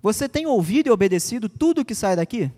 [0.00, 2.50] Você tem ouvido e obedecido tudo que sai daqui?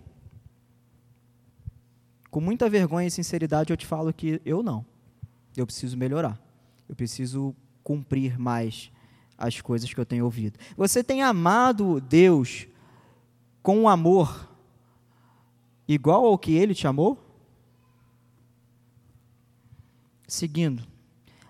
[2.31, 4.85] Com muita vergonha e sinceridade eu te falo que eu não.
[5.53, 6.39] Eu preciso melhorar.
[6.87, 8.89] Eu preciso cumprir mais
[9.37, 10.57] as coisas que eu tenho ouvido.
[10.77, 12.67] Você tem amado Deus
[13.61, 14.46] com amor
[15.87, 17.17] igual ao que ele te amou?
[20.27, 20.83] Seguindo.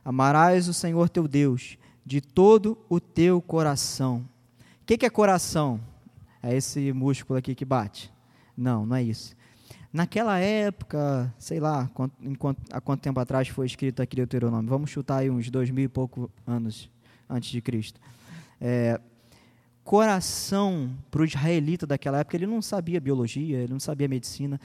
[0.03, 4.27] Amarás o Senhor teu Deus de todo o teu coração.
[4.81, 5.79] O que, que é coração?
[6.41, 8.11] É esse músculo aqui que bate?
[8.55, 9.35] Não, não é isso.
[9.91, 14.69] Naquela época, sei lá, quanto, há quanto tempo atrás foi escrito aqui Deuteronômio?
[14.69, 16.89] Vamos chutar aí uns dois mil e pouco anos
[17.29, 17.99] antes de Cristo.
[18.61, 18.99] É,
[19.87, 24.59] coração para o israelita daquela época, ele não sabia biologia, ele não sabia medicina.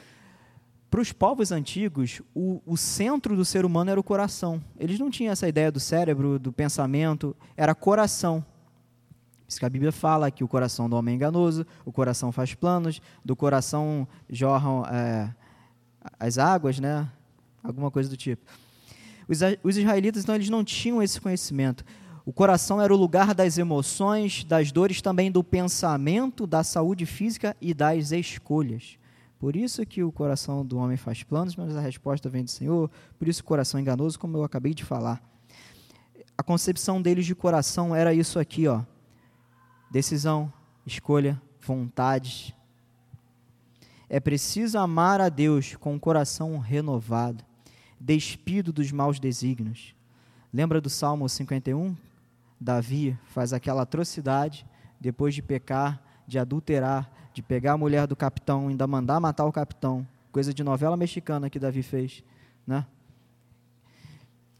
[0.90, 4.60] Para os povos antigos, o, o, centro do ser humano era o coração.
[4.76, 8.44] Eles não tinham essa ideia do cérebro, do pensamento, era coração.
[9.46, 12.52] Isso que a Bíblia fala que o coração do homem é enganoso, o coração faz
[12.54, 15.32] planos, do coração jorram é,
[16.18, 17.08] as águas, né?
[17.62, 18.44] Alguma coisa do tipo.
[19.28, 21.84] Os, os israelitas, então, eles não tinham esse conhecimento.
[22.24, 27.56] O coração era o lugar das emoções, das dores, também do pensamento, da saúde física
[27.60, 28.96] e das escolhas.
[29.40, 32.88] Por isso que o coração do homem faz planos, mas a resposta vem do Senhor.
[33.18, 35.20] Por isso o coração é enganoso, como eu acabei de falar.
[36.38, 38.82] A concepção deles de coração era isso aqui, ó.
[39.90, 40.52] Decisão,
[40.86, 42.54] escolha, vontade.
[44.08, 47.44] É preciso amar a Deus com o coração renovado,
[47.98, 49.92] despido dos maus desígnios.
[50.52, 51.96] Lembra do Salmo 51?
[52.62, 54.64] Davi faz aquela atrocidade
[55.00, 59.52] depois de pecar, de adulterar, de pegar a mulher do capitão, ainda mandar matar o
[59.52, 62.22] capitão, coisa de novela mexicana que Davi fez,
[62.64, 62.86] né?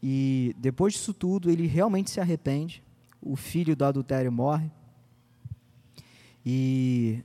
[0.01, 2.83] E depois disso tudo, ele realmente se arrepende.
[3.21, 4.69] O filho do adultério morre.
[6.45, 7.23] E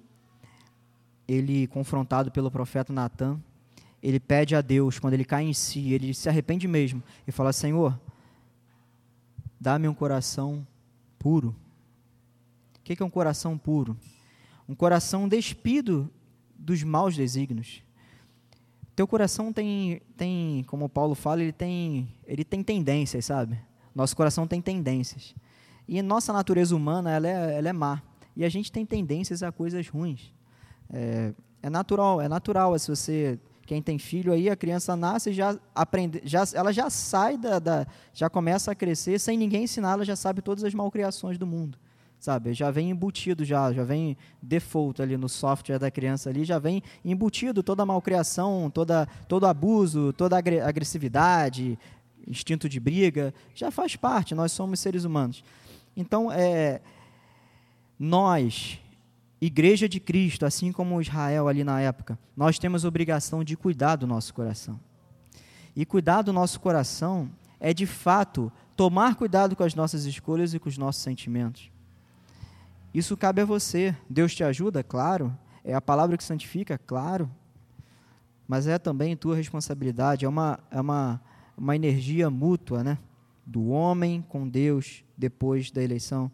[1.27, 3.41] ele, confrontado pelo profeta Natan,
[4.01, 7.53] ele pede a Deus, quando ele cai em si, ele se arrepende mesmo e fala:
[7.53, 7.99] Senhor,
[9.61, 10.67] dá-me um coração
[11.19, 11.55] puro.
[12.77, 13.97] O que é um coração puro?
[14.69, 16.11] um coração despido
[16.55, 17.83] dos maus desígnios.
[18.95, 23.59] Teu coração tem, tem, como Paulo fala, ele tem, ele tem tendências, sabe?
[23.95, 25.35] Nosso coração tem tendências.
[25.87, 28.03] E nossa natureza humana, ela é, ela é má.
[28.37, 30.35] E a gente tem tendências a coisas ruins.
[30.93, 32.79] É, é natural, é natural.
[32.79, 33.39] Se você,
[33.69, 37.87] quem tem filho aí, a criança nasce já aprende, já, ela já sai da, da,
[38.15, 41.79] já começa a crescer sem ninguém ensinar, ela já sabe todas as malcriações do mundo
[42.19, 42.53] sabe?
[42.53, 46.83] Já vem embutido já, já vem default ali no software da criança ali, já vem
[47.05, 51.79] embutido toda a malcriação, toda todo abuso, toda agressividade,
[52.27, 55.45] instinto de briga, já faz parte, nós somos seres humanos.
[55.97, 56.81] Então, é,
[57.97, 58.81] nós,
[59.41, 64.07] igreja de Cristo, assim como Israel ali na época, nós temos obrigação de cuidar do
[64.07, 64.79] nosso coração.
[65.77, 70.59] E cuidar do nosso coração é, de fato, tomar cuidado com as nossas escolhas e
[70.59, 71.71] com os nossos sentimentos.
[72.93, 73.95] Isso cabe a você.
[74.09, 75.37] Deus te ajuda, claro.
[75.65, 77.31] É a palavra que santifica, claro.
[78.47, 80.25] Mas é também tua responsabilidade.
[80.25, 81.21] É uma, é uma,
[81.57, 82.99] uma energia mútua, né?
[83.45, 86.31] Do homem com Deus depois da eleição.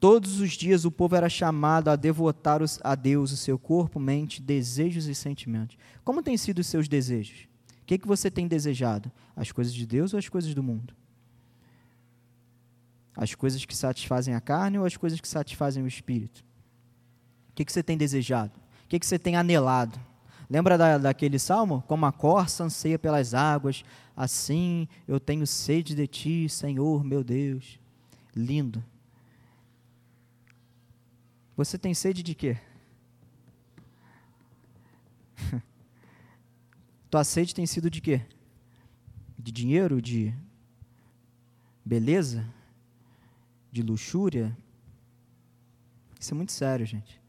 [0.00, 4.40] Todos os dias o povo era chamado a devotar a Deus o seu corpo, mente,
[4.40, 5.76] desejos e sentimentos.
[6.04, 7.48] Como têm sido os seus desejos?
[7.82, 9.10] O que, que você tem desejado?
[9.34, 10.94] As coisas de Deus ou as coisas do mundo?
[13.16, 16.44] As coisas que satisfazem a carne ou as coisas que satisfazem o espírito?
[17.50, 18.52] O que, que você tem desejado?
[18.84, 19.98] O que, que você tem anelado?
[20.48, 21.82] Lembra da, daquele salmo?
[21.88, 23.84] Como a corça anseia pelas águas,
[24.16, 27.80] assim eu tenho sede de ti, Senhor meu Deus.
[28.36, 28.84] Lindo.
[31.58, 32.56] Você tem sede de quê?
[37.10, 38.22] Tua sede tem sido de quê?
[39.38, 40.00] De dinheiro?
[40.00, 40.34] De
[41.84, 42.46] beleza?
[43.70, 44.56] de luxúria,
[46.18, 47.20] isso é muito sério, gente.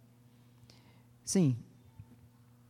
[1.23, 1.55] Sim,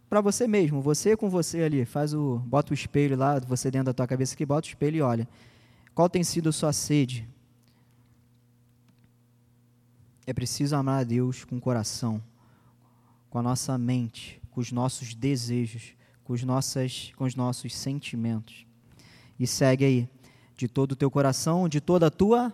[0.09, 3.85] para você mesmo, você com você ali, faz o, bota o espelho lá, você dentro
[3.85, 5.27] da tua cabeça aqui, bota o espelho e olha.
[5.95, 7.27] Qual tem sido a sua sede?
[10.29, 12.21] É preciso amar a Deus com o coração,
[13.31, 18.63] com a nossa mente, com os nossos desejos, com os, nossas, com os nossos sentimentos.
[19.39, 20.09] E segue aí,
[20.55, 22.53] de todo o teu coração, de toda a tua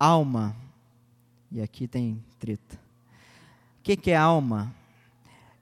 [0.00, 0.56] alma.
[1.52, 2.76] E aqui tem treta.
[3.80, 4.74] O que, que é alma?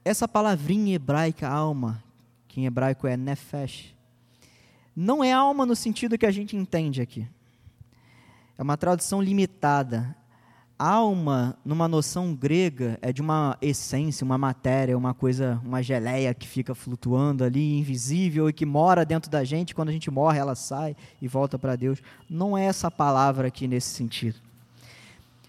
[0.05, 2.01] Essa palavrinha hebraica, alma,
[2.47, 3.93] que em hebraico é nefesh,
[4.95, 7.27] não é alma no sentido que a gente entende aqui.
[8.57, 10.15] É uma tradução limitada.
[10.85, 16.45] Alma, numa noção grega, é de uma essência, uma matéria, uma coisa, uma geleia que
[16.45, 19.73] fica flutuando ali, invisível e que mora dentro da gente.
[19.73, 22.01] Quando a gente morre, ela sai e volta para Deus.
[22.29, 24.41] Não é essa palavra aqui nesse sentido.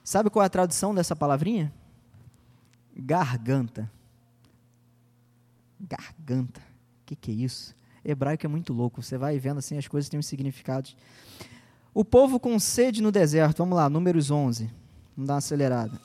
[0.05, 1.73] Sabe qual é a tradução dessa palavrinha?
[2.97, 3.91] Garganta.
[5.81, 6.61] Garganta.
[6.61, 7.75] O que, que é isso?
[8.05, 9.03] Hebraico é muito louco.
[9.03, 10.97] Você vai vendo assim, as coisas têm um significados.
[11.93, 13.59] O povo com sede no deserto.
[13.59, 14.84] Vamos lá, números 11.
[15.17, 16.01] Vamos dar uma acelerada.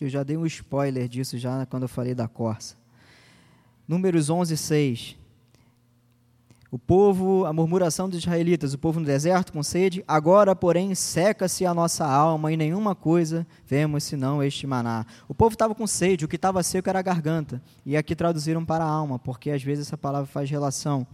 [0.00, 2.74] Eu já dei um spoiler disso já quando eu falei da corça.
[3.86, 5.16] Números 11, 6.
[6.70, 11.66] O povo, a murmuração dos israelitas, o povo no deserto com sede, agora, porém, seca-se
[11.66, 15.04] a nossa alma e nenhuma coisa vemos senão este maná.
[15.28, 17.60] O povo estava com sede, o que estava seco era a garganta.
[17.84, 21.04] E aqui traduziram para a alma, porque às vezes essa palavra faz relação.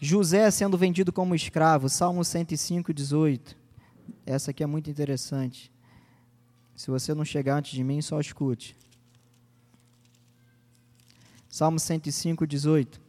[0.00, 3.56] José sendo vendido como escravo, Salmo 105, 18.
[4.26, 5.72] Essa aqui é muito interessante.
[6.74, 8.76] Se você não chegar antes de mim, só escute.
[11.48, 13.00] Salmo 105, 18.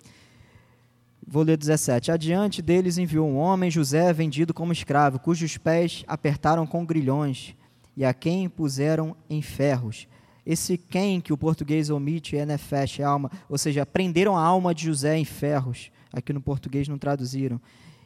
[1.27, 2.09] Vou ler 17.
[2.09, 7.53] Adiante deles enviou um homem, José, vendido como escravo, cujos pés apertaram com grilhões
[7.97, 10.07] e a quem puseram em ferros.
[10.45, 14.73] Esse quem que o português omite é nefesh, é alma, ou seja, prenderam a alma
[14.73, 15.91] de José em ferros.
[16.11, 17.59] Aqui no português não traduziram.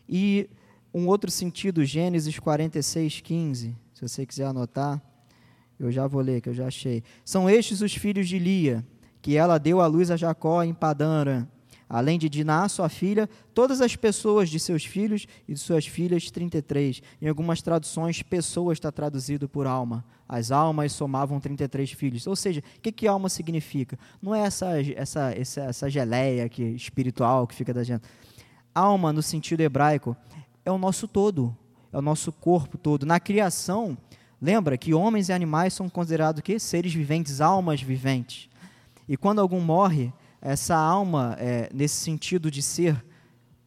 [0.07, 0.49] E
[0.93, 3.75] um outro sentido, Gênesis 46, 15.
[3.93, 5.01] Se você quiser anotar,
[5.79, 7.03] eu já vou ler, que eu já achei.
[7.23, 8.85] São estes os filhos de Lia,
[9.21, 11.47] que ela deu à luz a Jacó em Padã
[11.91, 16.31] além de Diná, sua filha, todas as pessoas de seus filhos e de suas filhas,
[16.31, 17.01] 33.
[17.21, 20.05] Em algumas traduções, pessoas está traduzido por alma.
[20.31, 22.25] As almas somavam 33 filhos.
[22.25, 23.99] Ou seja, o que, que alma significa?
[24.21, 28.03] Não é essa, essa, essa, essa geleia que, espiritual que fica da gente.
[28.73, 30.15] Alma, no sentido hebraico,
[30.63, 31.53] é o nosso todo,
[31.91, 33.05] é o nosso corpo todo.
[33.05, 33.97] Na criação,
[34.41, 38.47] lembra que homens e animais são considerados que seres viventes, almas viventes.
[39.09, 43.03] E quando algum morre, essa alma, é, nesse sentido de ser,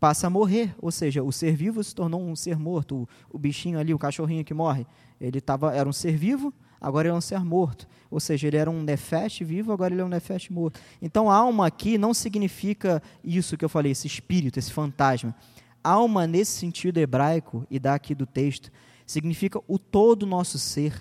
[0.00, 0.74] passa a morrer.
[0.80, 3.02] Ou seja, o ser vivo se tornou um ser morto.
[3.02, 4.86] O, o bichinho ali, o cachorrinho que morre,
[5.26, 7.88] ele tava, era um ser vivo, agora ele é um ser morto.
[8.10, 10.78] Ou seja, ele era um nefeste vivo, agora ele é um nefeste morto.
[11.00, 15.34] Então, alma aqui não significa isso que eu falei, esse espírito, esse fantasma.
[15.82, 18.70] Alma, nesse sentido hebraico, e daqui do texto,
[19.06, 20.94] significa o todo nosso ser,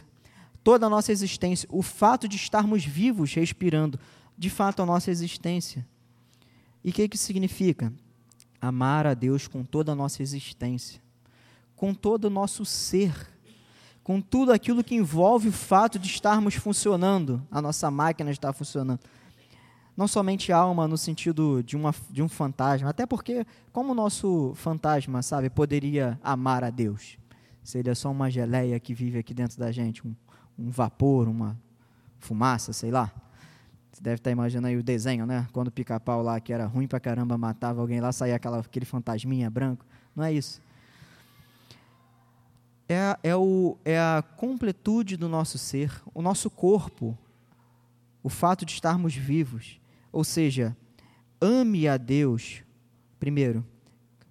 [0.64, 4.00] toda a nossa existência, o fato de estarmos vivos, respirando,
[4.38, 5.86] de fato a nossa existência.
[6.84, 7.94] E o que, que significa?
[8.60, 11.02] Amar a Deus com toda a nossa existência,
[11.76, 13.14] com todo o nosso ser,
[14.04, 19.00] com tudo aquilo que envolve o fato de estarmos funcionando, a nossa máquina está funcionando.
[19.96, 24.54] Não somente alma no sentido de, uma, de um fantasma, até porque, como o nosso
[24.56, 27.18] fantasma, sabe, poderia amar a Deus?
[27.64, 30.14] Seria só uma geleia que vive aqui dentro da gente, um,
[30.58, 31.58] um vapor, uma
[32.20, 33.12] fumaça, sei lá.
[33.92, 35.48] Você deve estar imaginando aí o desenho, né?
[35.54, 38.86] Quando o pica-pau lá, que era ruim pra caramba, matava alguém lá, saía aquela, aquele
[38.86, 39.86] fantasminha branco.
[40.16, 40.60] Não é isso.
[42.88, 47.18] É, é, o, é a completude do nosso ser, o nosso corpo,
[48.22, 49.80] o fato de estarmos vivos.
[50.12, 50.76] Ou seja,
[51.42, 52.62] ame a Deus,
[53.20, 53.66] primeiro,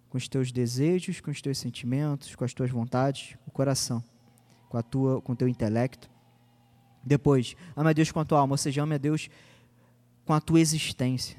[0.08, 4.04] com os teus desejos, com os teus sentimentos, com as tuas vontades, o coração,
[4.68, 6.10] com a tua, com o teu intelecto.
[7.02, 9.28] Depois, ame a Deus com a tua alma, ou seja, ame a Deus
[10.24, 11.36] com a tua existência.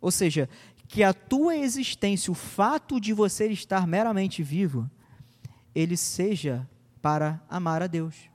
[0.00, 0.48] Ou seja,
[0.88, 4.90] que a tua existência, o fato de você estar meramente vivo,
[5.74, 6.68] ele seja
[7.00, 8.30] para amar a Deus.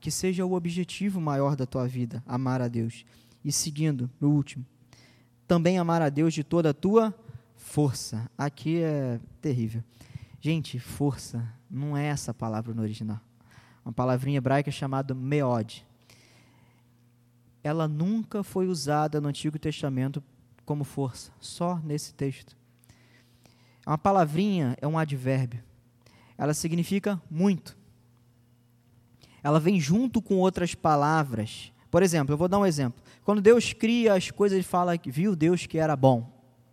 [0.00, 3.04] Que seja o objetivo maior da tua vida, amar a Deus.
[3.44, 4.64] E seguindo, no último,
[5.46, 7.12] também amar a Deus de toda a tua
[7.56, 8.30] força.
[8.38, 9.82] Aqui é terrível.
[10.40, 13.20] Gente, força não é essa palavra no original.
[13.84, 15.84] Uma palavrinha hebraica chamada meod
[17.62, 20.22] ela nunca foi usada no Antigo Testamento
[20.64, 22.56] como força, só nesse texto.
[23.86, 25.62] Uma palavrinha é um advérbio.
[26.38, 27.76] Ela significa muito.
[29.42, 31.72] Ela vem junto com outras palavras.
[31.90, 33.02] Por exemplo, eu vou dar um exemplo.
[33.24, 36.32] Quando Deus cria as coisas, ele fala que viu Deus que era bom.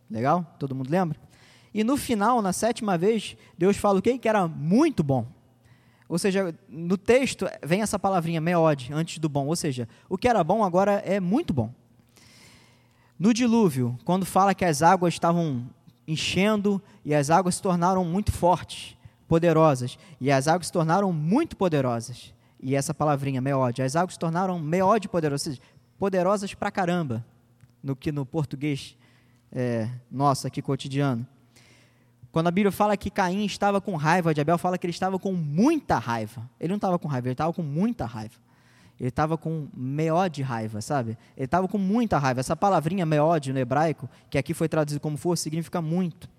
[0.09, 0.55] Legal?
[0.59, 1.19] Todo mundo lembra?
[1.73, 4.17] E no final, na sétima vez, Deus fala o quê?
[4.17, 5.27] Que era muito bom.
[6.07, 9.47] Ou seja, no texto vem essa palavrinha meode, antes do bom.
[9.47, 11.73] Ou seja, o que era bom agora é muito bom.
[13.17, 15.67] No dilúvio, quando fala que as águas estavam
[16.07, 18.94] enchendo e as águas se tornaram muito fortes,
[19.27, 22.33] poderosas, e as águas se tornaram muito poderosas.
[22.61, 25.61] E essa palavrinha, meode, as águas se tornaram meode poderosas, ou seja,
[25.97, 27.25] poderosas pra caramba,
[27.83, 28.97] no que no português
[29.51, 31.25] é, nosso aqui cotidiano.
[32.31, 35.17] Quando a Bíblia fala que Caim estava com raiva de Abel, fala que ele estava
[35.17, 36.49] com muita raiva.
[36.59, 38.35] Ele não estava com raiva, ele estava com muita raiva.
[38.99, 41.17] Ele estava com meó de raiva, sabe?
[41.35, 42.41] Ele estava com muita raiva.
[42.41, 46.29] Essa palavrinha meode no hebraico, que aqui foi traduzido como força, significa muito.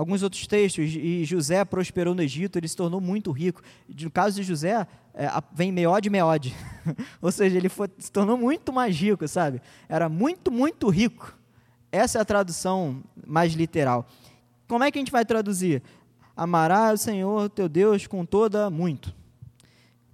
[0.00, 3.60] Alguns outros textos, e José prosperou no Egito, ele se tornou muito rico.
[3.86, 6.56] No caso de José, é, vem meode, meode.
[7.20, 9.60] Ou seja, ele foi, se tornou muito mais rico, sabe?
[9.86, 11.38] Era muito, muito rico
[11.92, 14.08] Essa é a tradução mais literal.
[14.66, 15.82] Como é que a gente vai traduzir?
[16.34, 19.14] Amarás o Senhor teu Deus com toda muito.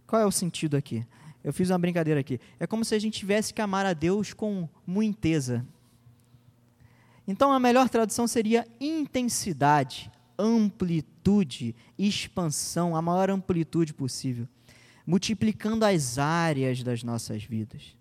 [0.05, 1.07] Qual é o sentido aqui?
[1.45, 2.41] Eu fiz uma brincadeira aqui.
[2.59, 5.65] É como se a gente tivesse que amar a Deus com muiteza.
[7.27, 14.47] Então a melhor tradução seria intensidade, amplitude, expansão, a maior amplitude possível,
[15.07, 17.97] multiplicando as áreas das nossas vidas.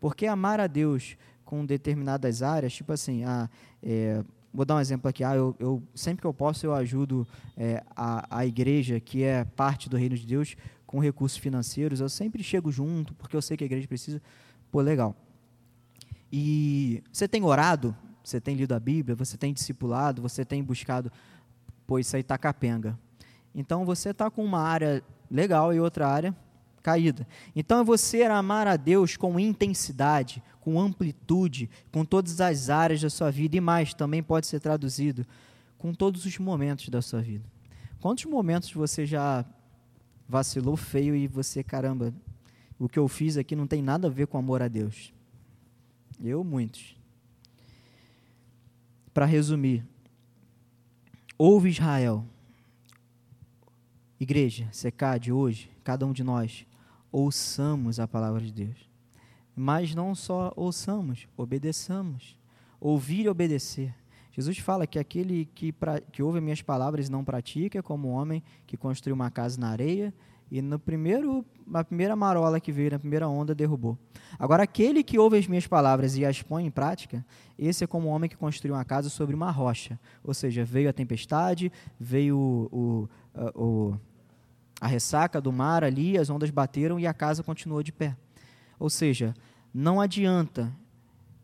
[0.00, 3.48] Porque amar a Deus com determinadas áreas, tipo assim, ah,
[3.82, 4.22] é,
[4.52, 7.26] vou dar um exemplo aqui, ah, eu, eu, sempre que eu posso eu ajudo
[7.56, 10.56] é, a, a igreja que é parte do reino de Deus
[10.86, 14.22] com recursos financeiros, eu sempre chego junto, porque eu sei que a igreja precisa.
[14.70, 15.14] Pô, legal.
[16.32, 17.94] E você tem orado,
[18.28, 21.10] você tem lido a Bíblia, você tem discipulado, você tem buscado,
[21.86, 22.98] pô, isso aí está capenga.
[23.54, 26.36] Então você está com uma área legal e outra área
[26.82, 27.26] caída.
[27.54, 33.10] Então é você amar a Deus com intensidade, com amplitude, com todas as áreas da
[33.10, 35.26] sua vida e mais, também pode ser traduzido
[35.76, 37.44] com todos os momentos da sua vida.
[38.00, 39.44] Quantos momentos você já
[40.28, 42.12] vacilou feio e você, caramba,
[42.78, 45.12] o que eu fiz aqui não tem nada a ver com amor a Deus.
[46.22, 46.97] Eu, muitos.
[49.18, 49.84] Para resumir,
[51.36, 52.24] ouve Israel,
[54.20, 56.64] igreja, secade hoje, cada um de nós,
[57.10, 58.88] ouçamos a palavra de Deus.
[59.56, 62.38] Mas não só ouçamos, obedeçamos.
[62.78, 63.92] Ouvir e obedecer.
[64.30, 68.10] Jesus fala que aquele que, pra, que ouve minhas palavras e não pratica é como
[68.10, 70.14] um homem que construiu uma casa na areia
[70.50, 73.98] e no primeiro, na primeira marola que veio, na primeira onda, derrubou.
[74.38, 77.24] Agora, aquele que ouve as minhas palavras e as põe em prática,
[77.58, 80.00] esse é como um homem que construiu uma casa sobre uma rocha.
[80.24, 81.70] Ou seja, veio a tempestade,
[82.00, 84.00] veio o, o, o,
[84.80, 88.16] a ressaca do mar ali, as ondas bateram e a casa continuou de pé.
[88.78, 89.34] Ou seja,
[89.74, 90.72] não adianta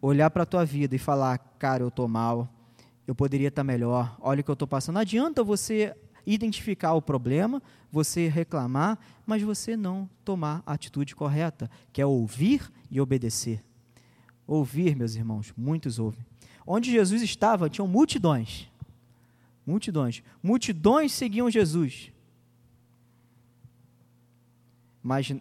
[0.01, 2.49] olhar para a tua vida e falar, cara, eu estou mal,
[3.07, 4.95] eu poderia estar melhor, olha o que eu estou passando.
[4.95, 5.95] Não adianta você
[6.27, 12.71] identificar o problema, você reclamar, mas você não tomar a atitude correta, que é ouvir
[12.91, 13.63] e obedecer.
[14.47, 16.25] Ouvir, meus irmãos, muitos ouvem.
[16.67, 18.71] Onde Jesus estava, tinham multidões.
[19.67, 20.23] Multidões.
[20.43, 22.13] Multidões seguiam Jesus.
[25.03, 25.35] Mas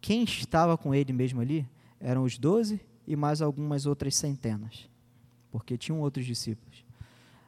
[0.00, 1.68] quem estava com ele mesmo ali
[2.00, 4.88] eram os doze e mais algumas outras centenas,
[5.50, 6.84] porque tinham outros discípulos.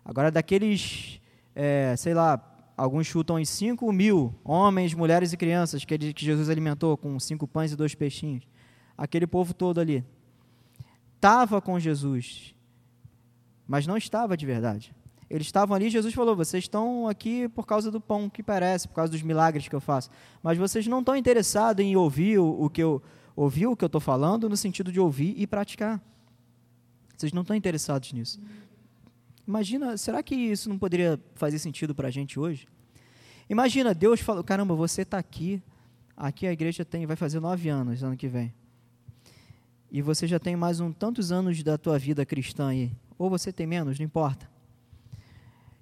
[0.04, 1.20] Agora, daqueles,
[1.54, 6.24] é, sei lá, alguns chutam em 5 mil homens, mulheres e crianças que, ele, que
[6.24, 8.46] Jesus alimentou com cinco pães e dois peixinhos.
[8.96, 10.04] Aquele povo todo ali.
[11.16, 12.54] Estava com Jesus,
[13.66, 14.94] mas não estava de verdade.
[15.30, 18.94] Eles estavam ali, Jesus falou: vocês estão aqui por causa do pão que parece, por
[18.94, 20.10] causa dos milagres que eu faço.
[20.42, 23.02] Mas vocês não estão interessados em ouvir o, o que eu
[23.36, 26.00] ouvir o que eu estou falando no sentido de ouvir e praticar.
[27.16, 28.40] Vocês não estão interessados nisso.
[29.46, 32.66] Imagina, será que isso não poderia fazer sentido para a gente hoje?
[33.48, 35.62] Imagina, Deus falou, caramba, você está aqui,
[36.16, 38.54] aqui a igreja tem, vai fazer nove anos ano que vem.
[39.90, 42.90] E você já tem mais um tantos anos da tua vida cristã aí.
[43.18, 44.50] Ou você tem menos, não importa.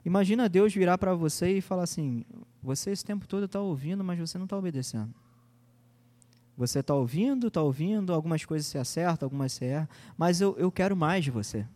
[0.05, 2.25] Imagina Deus virar para você e falar assim:
[2.63, 5.15] você esse tempo todo está ouvindo, mas você não está obedecendo.
[6.57, 9.89] Você está ouvindo, está ouvindo, algumas coisas se acertam, algumas se erram,
[10.19, 11.67] mas eu, eu quero mais de você.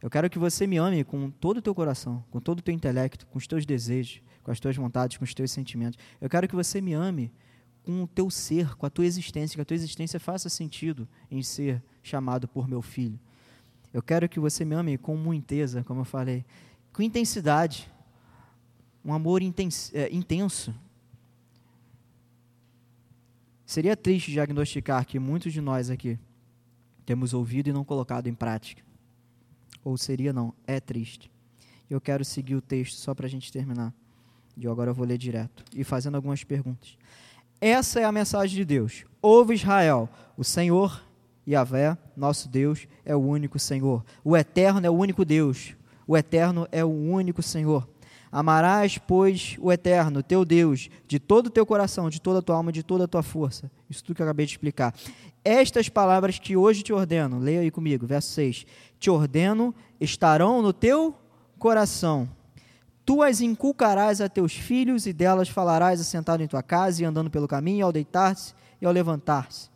[0.00, 2.72] Eu quero que você me ame com todo o teu coração, com todo o teu
[2.72, 5.98] intelecto, com os teus desejos, com as tuas vontades, com os teus sentimentos.
[6.20, 7.32] Eu quero que você me ame
[7.82, 11.42] com o teu ser, com a tua existência, que a tua existência faça sentido em
[11.42, 13.18] ser chamado por meu filho.
[13.92, 16.44] Eu quero que você me ame com muiteza, como eu falei,
[16.92, 17.90] com intensidade,
[19.04, 20.74] um amor intens é, intenso.
[23.64, 26.18] Seria triste diagnosticar que muitos de nós aqui
[27.04, 28.87] temos ouvido e não colocado em prática.
[29.88, 31.30] Ou seria não, é triste.
[31.88, 33.90] Eu quero seguir o texto só para a gente terminar.
[34.54, 36.98] E agora eu vou ler direto e fazendo algumas perguntas.
[37.58, 39.06] Essa é a mensagem de Deus.
[39.22, 41.02] Ouve Israel, o Senhor
[41.48, 44.04] Yahvé, nosso Deus, é o único Senhor.
[44.22, 45.74] O Eterno é o único Deus.
[46.06, 47.88] O Eterno é o único Senhor.
[48.30, 52.56] Amarás, pois, o Eterno, teu Deus, de todo o teu coração, de toda a tua
[52.56, 53.70] alma, de toda a tua força.
[53.88, 54.94] Isso tudo que eu acabei de explicar.
[55.50, 58.66] Estas palavras que hoje te ordeno, leia aí comigo, verso 6.
[59.00, 61.16] Te ordeno, estarão no teu
[61.58, 62.28] coração.
[63.02, 67.30] Tu as inculcarás a teus filhos e delas falarás assentado em tua casa e andando
[67.30, 69.70] pelo caminho, ao deitar-se e ao levantar-se.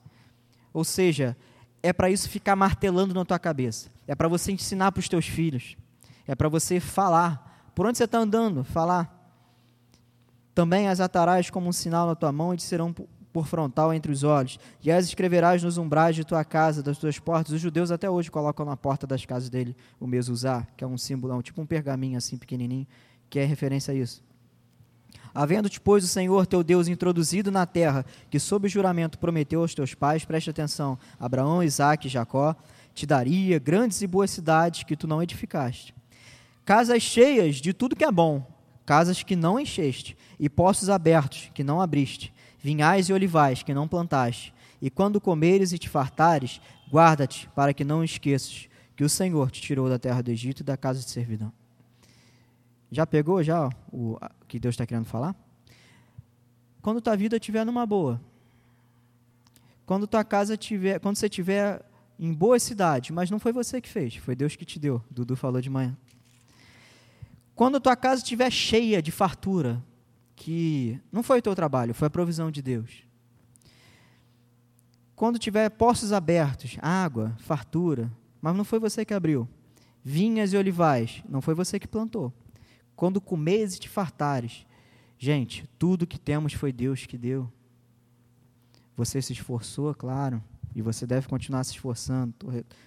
[0.74, 1.34] Ou seja,
[1.82, 3.88] é para isso ficar martelando na tua cabeça.
[4.06, 5.78] É para você ensinar para os teus filhos.
[6.26, 7.70] É para você falar.
[7.74, 8.62] Por onde você está andando?
[8.62, 9.10] Falar.
[10.54, 12.94] Também as atarás como um sinal na tua mão e te serão
[13.32, 17.18] por frontal entre os olhos, e as escreverás nos umbrais de tua casa, das tuas
[17.18, 17.52] portas.
[17.52, 20.98] Os judeus até hoje colocam na porta das casas dele o mezuzá, que é um
[20.98, 22.86] símbolo, um, tipo um pergaminho assim pequenininho,
[23.30, 24.22] que é referência a isso.
[25.34, 29.94] Havendo-te, pois, o Senhor teu Deus introduzido na terra, que sob juramento prometeu aos teus
[29.94, 32.54] pais, preste atenção, Abraão, Isaque e Jacó,
[32.92, 35.94] te daria grandes e boas cidades que tu não edificaste.
[36.66, 38.46] Casas cheias de tudo que é bom,
[38.84, 42.32] casas que não encheste, e poços abertos que não abriste,
[42.62, 44.54] vinhais e olivais que não plantaste.
[44.80, 46.60] E quando comeres e te fartares,
[46.90, 50.64] guarda-te para que não esqueças que o Senhor te tirou da terra do Egito e
[50.64, 51.52] da casa de servidão.
[52.90, 55.34] Já pegou já o que Deus está querendo falar?
[56.80, 58.20] Quando tua vida estiver numa boa,
[59.84, 61.82] quando tua casa tiver, quando você estiver
[62.18, 65.02] em boa cidade, mas não foi você que fez, foi Deus que te deu.
[65.10, 65.96] Dudu falou de manhã.
[67.54, 69.82] Quando tua casa estiver cheia de fartura,
[70.42, 73.04] que não foi o teu trabalho, foi a provisão de Deus.
[75.14, 79.48] Quando tiver poços abertos, água, fartura, mas não foi você que abriu.
[80.02, 82.32] Vinhas e olivais, não foi você que plantou.
[82.96, 84.66] Quando comeres e te fartares,
[85.16, 87.48] gente, tudo que temos foi Deus que deu.
[88.96, 90.42] Você se esforçou, claro,
[90.74, 92.34] e você deve continuar se esforçando.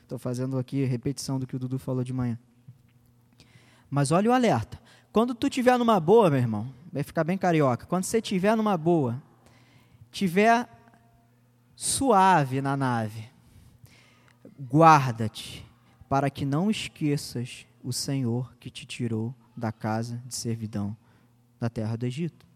[0.01, 2.37] Estou fazendo aqui repetição do que o Dudu falou de manhã.
[3.89, 4.77] Mas olha o alerta.
[5.13, 7.85] Quando tu tiver numa boa, meu irmão, vai ficar bem carioca.
[7.85, 9.21] Quando você tiver numa boa,
[10.09, 10.65] tiver
[11.75, 13.29] suave na nave,
[14.57, 15.65] guarda-te
[16.07, 20.95] para que não esqueças o Senhor que te tirou da casa de servidão
[21.59, 22.47] da terra do Egito.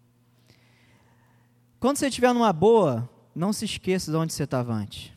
[1.77, 5.11] Quando você estiver numa boa, não se esqueça de onde você estava antes.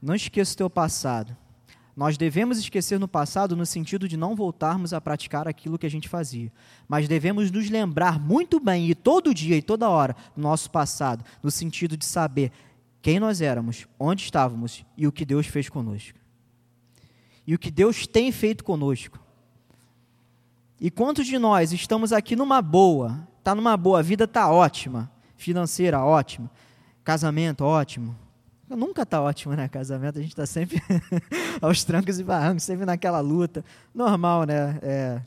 [0.00, 1.34] Não esqueça o teu passado.
[1.96, 5.90] Nós devemos esquecer no passado no sentido de não voltarmos a praticar aquilo que a
[5.90, 6.52] gente fazia.
[6.88, 11.24] Mas devemos nos lembrar muito bem, e todo dia e toda hora, do nosso passado,
[11.42, 12.50] no sentido de saber
[13.00, 16.18] quem nós éramos, onde estávamos e o que Deus fez conosco.
[17.46, 19.20] E o que Deus tem feito conosco.
[20.80, 25.10] E quantos de nós estamos aqui numa boa, está numa boa, a vida está ótima,
[25.36, 26.50] financeira ótima,
[27.04, 28.16] casamento ótimo,
[28.76, 29.68] Nunca está ótimo, né?
[29.68, 30.82] Casamento, a gente está sempre
[31.60, 33.64] aos trancos e barrancos, sempre naquela luta.
[33.94, 34.78] Normal, né?
[34.82, 35.20] É,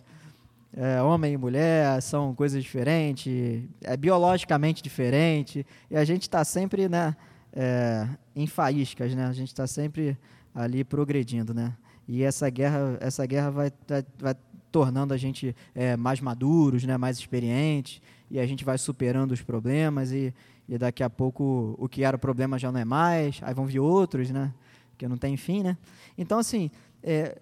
[0.76, 6.88] é, homem e mulher são coisas diferentes, é biologicamente diferente, e a gente está sempre
[6.88, 7.16] né,
[7.52, 9.26] é, em faíscas, né?
[9.26, 10.16] A gente está sempre
[10.54, 11.74] ali progredindo, né?
[12.08, 14.36] E essa guerra, essa guerra vai, vai, vai
[14.72, 16.96] tornando a gente é, mais maduros, né?
[16.96, 20.34] Mais experientes, e a gente vai superando os problemas e
[20.68, 23.66] e daqui a pouco o que era o problema já não é mais, aí vão
[23.66, 24.54] vir outros, né?
[24.98, 25.78] Que não tem fim, né?
[26.18, 26.70] Então, assim,
[27.02, 27.38] é,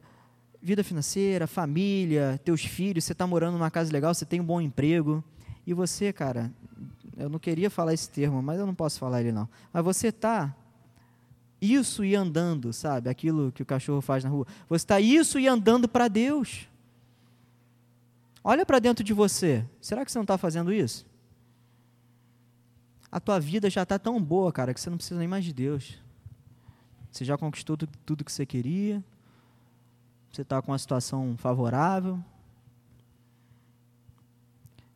[0.61, 4.61] vida financeira, família, teus filhos, você está morando numa casa legal, você tem um bom
[4.61, 5.23] emprego,
[5.65, 6.51] e você, cara,
[7.17, 9.49] eu não queria falar esse termo, mas eu não posso falar ele não.
[9.73, 10.55] Mas você está
[11.61, 13.09] isso e andando, sabe?
[13.09, 14.45] Aquilo que o cachorro faz na rua.
[14.69, 16.67] Você está isso e andando para Deus.
[18.43, 19.65] Olha para dentro de você.
[19.81, 21.05] Será que você não está fazendo isso?
[23.15, 25.53] A tua vida já está tão boa, cara, que você não precisa nem mais de
[25.53, 25.97] Deus.
[27.09, 29.01] Você já conquistou tudo, que você queria.
[30.29, 32.21] Você está com uma situação favorável.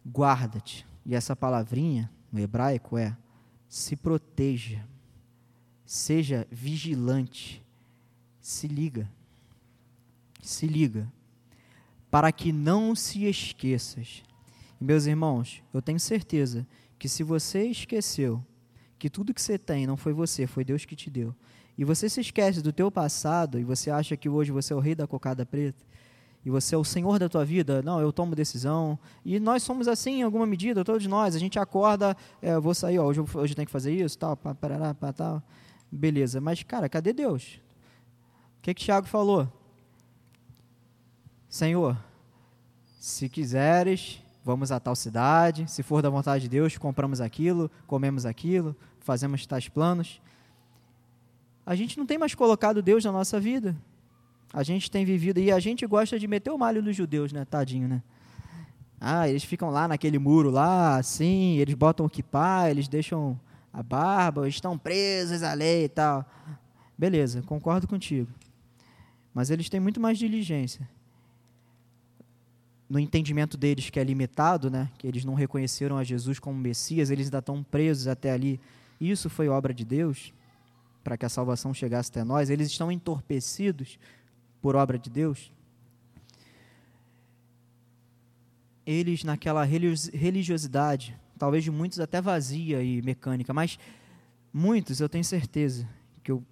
[0.06, 0.86] Guarda-te.
[1.06, 3.16] E essa palavrinha no hebraico é
[3.70, 4.86] se proteja.
[5.86, 7.64] Seja vigilante.
[8.42, 9.10] Se liga.
[10.42, 11.10] Se liga.
[12.12, 14.24] Para que não se esqueças.
[14.78, 16.68] Meus irmãos, eu tenho certeza
[17.00, 18.44] que se você esqueceu
[19.00, 21.34] que tudo que você tem não foi você, foi Deus que te deu,
[21.78, 24.80] e você se esquece do teu passado e você acha que hoje você é o
[24.80, 25.82] rei da cocada preta,
[26.46, 29.88] e você é o senhor da tua vida, não, eu tomo decisão, e nós somos
[29.88, 33.56] assim em alguma medida, todos nós, a gente acorda, é, vou sair, ó, hoje, hoje
[33.56, 35.42] tem que fazer isso, tal, parará, pá, tal,
[35.90, 37.62] beleza, mas cara, cadê Deus?
[38.58, 39.48] O que que Tiago falou?
[41.48, 41.98] Senhor,
[43.00, 48.26] se quiseres, vamos a tal cidade, se for da vontade de Deus, compramos aquilo, comemos
[48.26, 50.22] aquilo, fazemos tais planos.
[51.66, 53.76] A gente não tem mais colocado Deus na nossa vida.
[54.52, 57.46] A gente tem vivido, e a gente gosta de meter o malho nos judeus, né?
[57.46, 58.02] Tadinho, né?
[59.00, 63.40] Ah, eles ficam lá naquele muro lá, assim, eles botam o kippah, eles deixam
[63.72, 66.26] a barba, estão presos à lei e tal.
[66.98, 68.30] Beleza, concordo contigo.
[69.34, 70.90] Mas eles têm muito mais diligência
[72.90, 77.10] no entendimento deles que é limitado, né, que eles não reconheceram a Jesus como Messias,
[77.10, 78.60] eles ainda estão presos até ali.
[79.00, 80.34] Isso foi obra de Deus
[81.04, 82.50] para que a salvação chegasse até nós.
[82.50, 84.00] Eles estão entorpecidos
[84.62, 85.52] por obra de Deus.
[88.86, 93.80] Eles naquela religiosidade talvez de muitos até vazia e mecânica, mas
[94.52, 95.88] muitos, eu tenho certeza,
[96.22, 96.44] que eu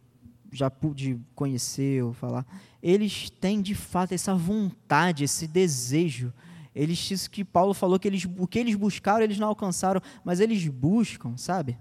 [0.51, 2.45] já pude conhecer ou falar,
[2.81, 6.33] eles têm de fato essa vontade, esse desejo.
[6.75, 10.39] Eles, isso que Paulo falou, que eles, o que eles buscaram, eles não alcançaram, mas
[10.39, 11.77] eles buscam, sabe?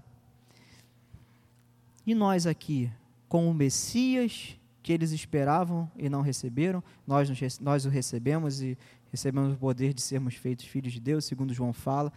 [2.05, 2.89] E nós aqui,
[3.27, 8.77] com o Messias que eles esperavam e não receberam, nós, nós o recebemos e
[9.11, 12.11] recebemos o poder de sermos feitos filhos de Deus, segundo João fala.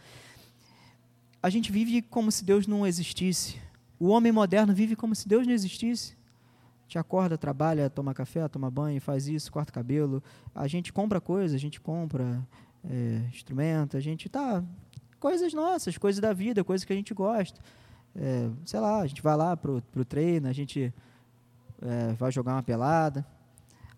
[1.42, 3.56] A gente vive como se Deus não existisse.
[3.98, 6.16] O homem moderno vive como se Deus não existisse.
[6.90, 10.20] Gente acorda, trabalha, toma café, toma banho, faz isso, corta cabelo.
[10.52, 12.44] A gente compra coisas, a gente compra
[12.84, 14.60] é, instrumento, a gente tá
[15.20, 17.60] coisas nossas, coisas da vida, coisas que a gente gosta.
[18.16, 20.92] É, sei lá, a gente vai lá pro, pro treino, a gente
[21.80, 23.24] é, vai jogar uma pelada.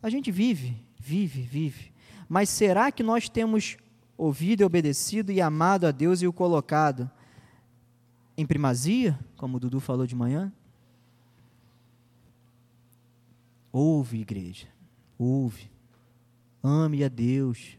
[0.03, 1.95] A gente vive, vive, vive.
[2.29, 3.79] Mas será que nós temos
[4.19, 7.11] ouvido obedecido e amado a Deus e o colocado
[8.37, 10.53] em primazia, como o Dudu falou de manhã?
[13.73, 14.69] Ouve, igreja,
[15.19, 15.71] ouve.
[16.63, 17.79] Ame a Deus,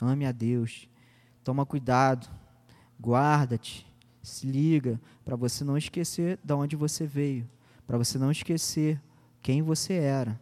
[0.00, 0.88] ame a Deus.
[1.44, 2.28] Toma cuidado,
[3.00, 3.86] guarda-te,
[4.22, 7.48] se liga, para você não esquecer de onde você veio,
[7.86, 9.00] para você não esquecer
[9.40, 10.38] quem você era.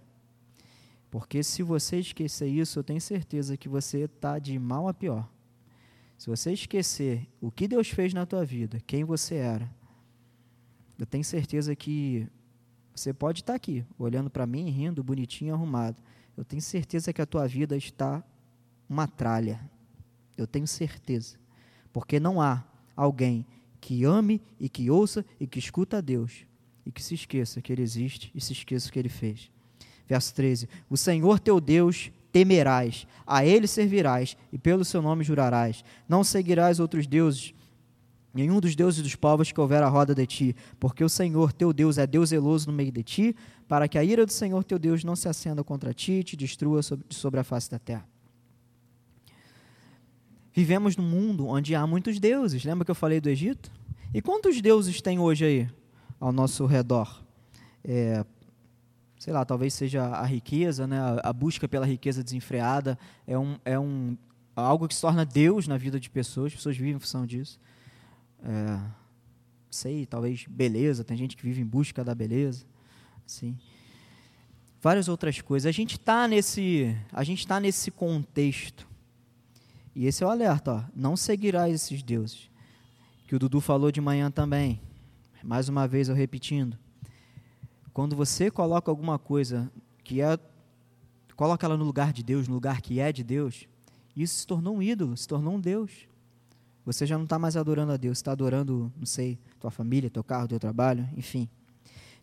[1.11, 5.29] Porque se você esquecer isso, eu tenho certeza que você está de mal a pior.
[6.19, 9.71] Se você esquecer o que Deus fez na tua vida, quem você era,
[10.99, 12.27] eu tenho certeza que
[12.97, 16.03] você pode estar aqui, olhando para mim, rindo, bonitinho, arrumado.
[16.37, 18.25] Eu tenho certeza que a tua vida está
[18.89, 19.61] uma tralha.
[20.37, 21.37] Eu tenho certeza.
[21.93, 22.65] Porque não há
[22.97, 23.47] alguém
[23.81, 26.47] que ame e que ouça e que escuta a Deus
[26.85, 29.51] e que se esqueça que Ele existe e se esqueça o que Ele fez.
[30.07, 35.85] Verso 13: O Senhor teu Deus temerás, a Ele servirás e pelo seu nome jurarás.
[36.09, 37.55] Não seguirás outros deuses,
[38.37, 41.73] nenhum dos deuses dos povos que houver à roda de ti, porque o Senhor teu
[41.73, 44.79] Deus é Deus zeloso no meio de ti, para que a ira do Senhor teu
[44.79, 46.81] Deus não se acenda contra ti e te destrua
[47.11, 48.07] sobre a face da terra.
[50.53, 52.65] Vivemos num mundo onde há muitos deuses.
[52.65, 53.71] Lembra que eu falei do Egito?
[54.15, 55.69] E quantos deuses tem hoje aí
[56.19, 57.23] ao nosso redor?
[57.85, 58.25] É,
[59.19, 60.99] sei lá, talvez seja a riqueza, né?
[61.23, 64.17] a, busca pela riqueza desenfreada é, um, é um,
[64.55, 67.61] algo que se torna Deus na vida de pessoas, as pessoas vivem em função disso.
[68.49, 68.81] É,
[69.69, 72.65] sei, talvez beleza, tem gente que vive em busca da beleza,
[73.27, 73.59] sim.
[74.81, 75.69] Várias outras coisas.
[75.69, 78.87] A gente está nesse, a gente está nesse contexto
[79.97, 82.51] e esse é o alerta, ó, não seguirás esses deuses.
[83.27, 84.79] Que o Dudu falou de manhã também.
[85.43, 86.79] Mais uma vez eu repetindo.
[87.95, 89.73] Quando você coloca alguma coisa
[90.05, 90.39] que é
[91.35, 93.67] coloca ela no lugar de Deus, no lugar que é de Deus,
[94.15, 96.07] isso se tornou um ídolo, se tornou um Deus.
[96.87, 100.23] Você já não está mais adorando a Deus, está adorando, não sei, tua família, teu
[100.23, 101.49] carro, teu trabalho, enfim.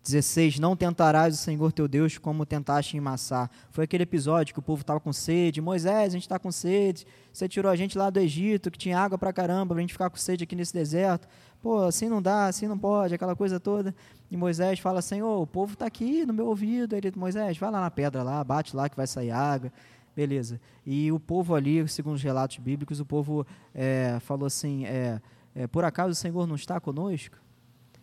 [0.02, 3.50] 16: Não tentarás o Senhor teu Deus como tentaste em Massá.
[3.72, 5.62] Foi aquele episódio que o povo estava com sede.
[5.62, 7.06] Moisés, a gente está com sede.
[7.32, 9.94] Você tirou a gente lá do Egito, que tinha água para caramba, para a gente
[9.94, 11.28] ficar com sede aqui nesse deserto.
[11.62, 13.96] Pô, assim não dá, assim não pode, aquela coisa toda.
[14.30, 16.96] E Moisés fala: Senhor, o povo está aqui no meu ouvido.
[16.96, 19.72] Ele, Moisés, vai lá na pedra lá, bate lá que vai sair água.
[20.16, 20.62] Beleza.
[20.86, 25.22] E o povo ali, segundo os relatos bíblicos, o povo é, falou assim: é,
[25.56, 27.38] é, Por acaso o Senhor não está conosco?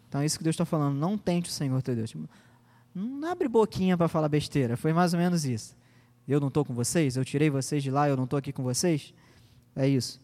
[0.08, 0.96] Então é isso que Deus está falando.
[0.96, 2.14] Não tente o Senhor teu Deus.
[2.94, 4.76] Não abre boquinha para falar besteira.
[4.76, 5.76] Foi mais ou menos isso.
[6.26, 7.16] Eu não estou com vocês?
[7.16, 9.14] Eu tirei vocês de lá, eu não estou aqui com vocês?
[9.74, 10.20] É isso.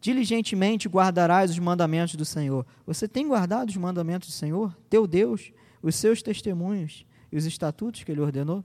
[0.00, 2.64] Diligentemente guardarás os mandamentos do Senhor.
[2.86, 5.52] Você tem guardado os mandamentos do Senhor, teu Deus,
[5.82, 8.64] os seus testemunhos e os estatutos que ele ordenou?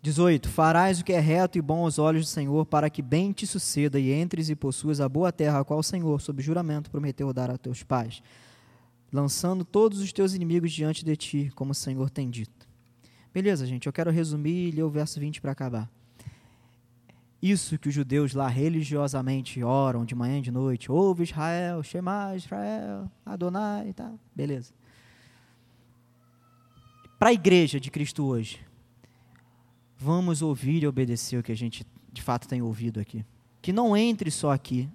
[0.00, 0.48] 18.
[0.48, 3.46] Farás o que é reto e bom aos olhos do Senhor, para que bem te
[3.46, 7.32] suceda e entres e possuas a boa terra, a qual o Senhor, sob juramento, prometeu
[7.32, 8.22] dar a teus pais,
[9.12, 12.68] lançando todos os teus inimigos diante de ti, como o Senhor tem dito.
[13.34, 15.90] Beleza, gente, eu quero resumir e ler o verso 20 para acabar.
[17.40, 22.34] Isso que os judeus lá religiosamente oram de manhã e de noite, ouve Israel, Shema
[22.34, 24.12] Israel, Adonai, tá?
[24.34, 24.72] Beleza.
[27.16, 28.60] Para a igreja de Cristo hoje,
[29.98, 33.24] vamos ouvir e obedecer o que a gente de fato tem ouvido aqui.
[33.60, 34.88] Que não entre só aqui,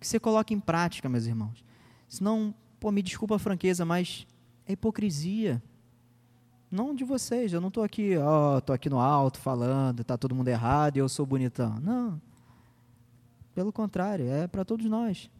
[0.00, 1.64] que você coloque em prática, meus irmãos.
[2.08, 4.26] Senão, pô, me desculpa a franqueza, mas
[4.66, 5.62] é hipocrisia.
[6.70, 10.34] Não de vocês, eu não estou aqui, ó, estou aqui no alto falando, está todo
[10.34, 11.78] mundo errado e eu sou bonitão.
[11.80, 12.20] Não.
[13.54, 15.30] Pelo contrário, é para todos nós.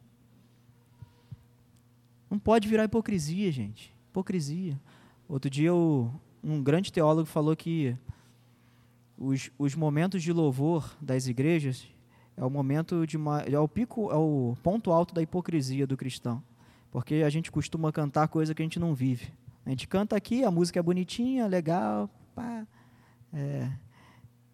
[2.28, 3.94] Não pode virar hipocrisia, gente.
[4.10, 4.80] Hipocrisia.
[5.28, 7.96] Outro dia, um grande teólogo falou que
[9.20, 11.86] os, os momentos de louvor das igrejas
[12.36, 13.18] é o momento de
[13.52, 16.42] é o pico, é o ponto alto da hipocrisia do cristão,
[16.90, 19.30] porque a gente costuma cantar coisa que a gente não vive.
[19.66, 22.66] A gente canta aqui, a música é bonitinha, legal, pá,
[23.30, 23.70] é,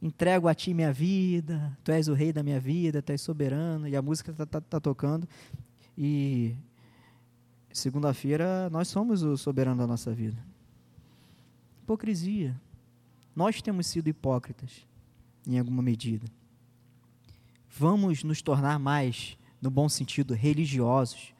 [0.02, 3.86] entrego a ti minha vida, tu és o rei da minha vida, tu és soberano,
[3.86, 5.28] e a música está tá, tá tocando.
[5.96, 6.56] E
[7.72, 10.44] segunda-feira nós somos o soberano da nossa vida.
[11.84, 12.60] Hipocrisia.
[13.36, 14.86] Nós temos sido hipócritas,
[15.46, 16.26] em alguma medida.
[17.68, 21.32] Vamos nos tornar mais, no bom sentido, religiosos,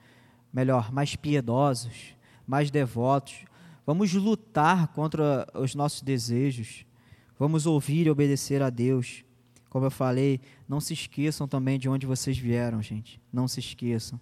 [0.53, 2.14] melhor, mais piedosos,
[2.47, 3.47] mais devotos.
[3.84, 6.86] Vamos lutar contra os nossos desejos
[7.38, 9.22] Vamos ouvir e obedecer a Deus.
[9.68, 13.20] Como eu falei, não se esqueçam também de onde vocês vieram, gente.
[13.32, 14.18] Não se esqueçam.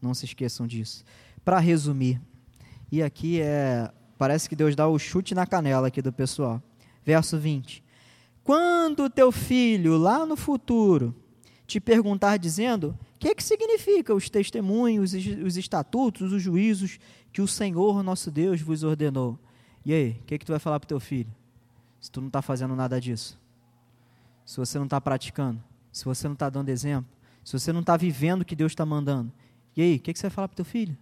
[0.00, 1.04] Não se esqueçam disso.
[1.44, 2.20] Para resumir,
[2.90, 3.90] e aqui é.
[4.16, 6.62] Parece que Deus dá o chute na canela aqui do pessoal.
[7.04, 7.82] Verso 20.
[8.44, 11.14] Quando teu filho, lá no futuro,
[11.66, 16.98] te perguntar dizendo: o que, é que significa os testemunhos, os estatutos, os juízos
[17.32, 19.38] que o Senhor nosso Deus vos ordenou?
[19.84, 21.30] E aí, o que, é que tu vai falar para teu filho?
[22.02, 23.38] se tu não está fazendo nada disso,
[24.44, 27.08] se você não está praticando, se você não está dando exemplo,
[27.44, 29.32] se você não está vivendo o que Deus está mandando,
[29.76, 30.98] e aí, o que, que, você vai falar para teu filho?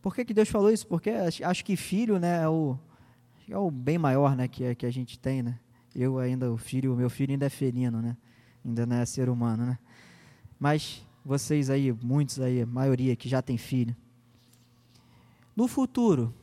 [0.00, 0.86] Por que, que Deus falou isso?
[0.86, 2.78] Porque acho que filho né, é, o,
[3.50, 5.42] é o bem maior né, que, que a gente tem.
[5.42, 5.58] Né?
[5.94, 8.16] Eu ainda, o filho, o meu filho ainda é felino, né?
[8.64, 9.66] ainda não é ser humano.
[9.66, 9.78] Né?
[10.58, 13.96] Mas vocês aí, muitos aí, maioria que já tem filho.
[15.56, 16.34] No futuro,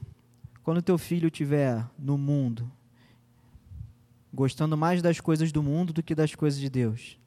[0.63, 2.71] quando teu filho estiver no mundo,
[4.33, 7.17] gostando mais das coisas do mundo do que das coisas de Deus.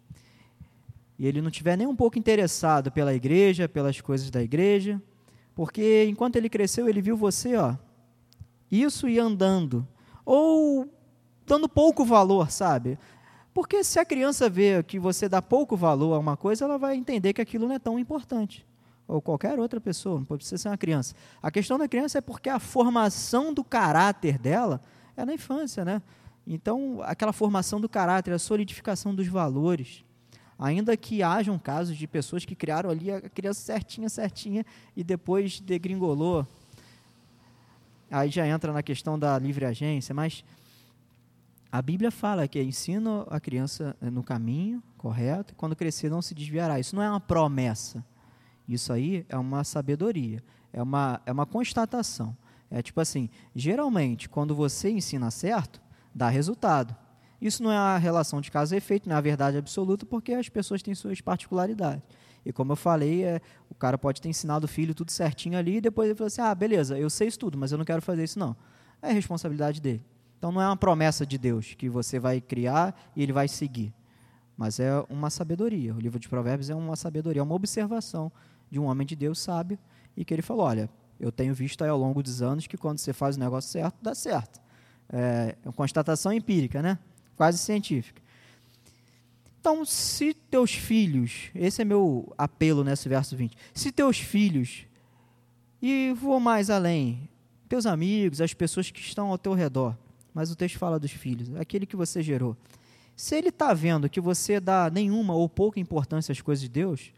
[1.19, 5.03] E ele não tiver nem um pouco interessado pela igreja, pelas coisas da igreja,
[5.55, 7.75] porque enquanto ele cresceu, ele viu você, ó,
[8.71, 9.87] isso e andando,
[10.25, 10.89] ou
[11.47, 12.99] dando pouco valor, sabe?
[13.55, 16.97] Porque se a criança vê que você dá pouco valor a uma coisa, ela vai
[16.97, 18.67] entender que aquilo não é tão importante.
[19.07, 21.15] Ou qualquer outra pessoa, não precisa ser uma criança.
[21.43, 24.83] A questão da criança é porque a formação do caráter dela
[25.17, 26.03] é na infância, né?
[26.47, 30.05] Então, aquela formação do caráter, a solidificação dos valores,
[30.59, 34.65] ainda que hajam casos de pessoas que criaram ali a criança certinha, certinha
[34.97, 36.47] e depois degringolou.
[38.11, 40.45] Aí já entra na questão da livre agência, mas
[41.71, 46.35] a Bíblia fala que ensina a criança no caminho correto, e quando crescer não se
[46.35, 46.81] desviará.
[46.81, 48.05] Isso não é uma promessa.
[48.67, 50.43] Isso aí é uma sabedoria,
[50.73, 52.37] é uma, é uma constatação.
[52.71, 55.81] É tipo assim, geralmente, quando você ensina certo,
[56.15, 56.95] dá resultado.
[57.41, 60.33] Isso não é a relação de causa e efeito, não é a verdade absoluta, porque
[60.33, 62.03] as pessoas têm suas particularidades.
[62.49, 65.77] E como eu falei, é, o cara pode ter ensinado o filho tudo certinho ali
[65.77, 68.01] e depois ele falou assim: ah, beleza, eu sei isso tudo, mas eu não quero
[68.01, 68.57] fazer isso não.
[69.03, 70.03] É responsabilidade dele.
[70.39, 73.93] Então não é uma promessa de Deus que você vai criar e ele vai seguir.
[74.57, 75.95] Mas é uma sabedoria.
[75.95, 78.33] O livro de Provérbios é uma sabedoria, é uma observação
[78.71, 79.79] de um homem de Deus sábio
[80.17, 80.89] e que ele falou: olha,
[81.21, 84.15] eu tenho visto ao longo dos anos que quando você faz o negócio certo, dá
[84.15, 84.61] certo
[85.11, 86.99] é, uma constatação empírica, né?
[87.37, 88.21] quase científica.
[89.71, 94.87] Então, se teus filhos, esse é meu apelo nesse verso 20, se teus filhos,
[95.83, 97.29] e vou mais além,
[97.69, 99.95] teus amigos, as pessoas que estão ao teu redor,
[100.33, 102.57] mas o texto fala dos filhos, aquele que você gerou,
[103.15, 107.13] se ele está vendo que você dá nenhuma ou pouca importância às coisas de Deus,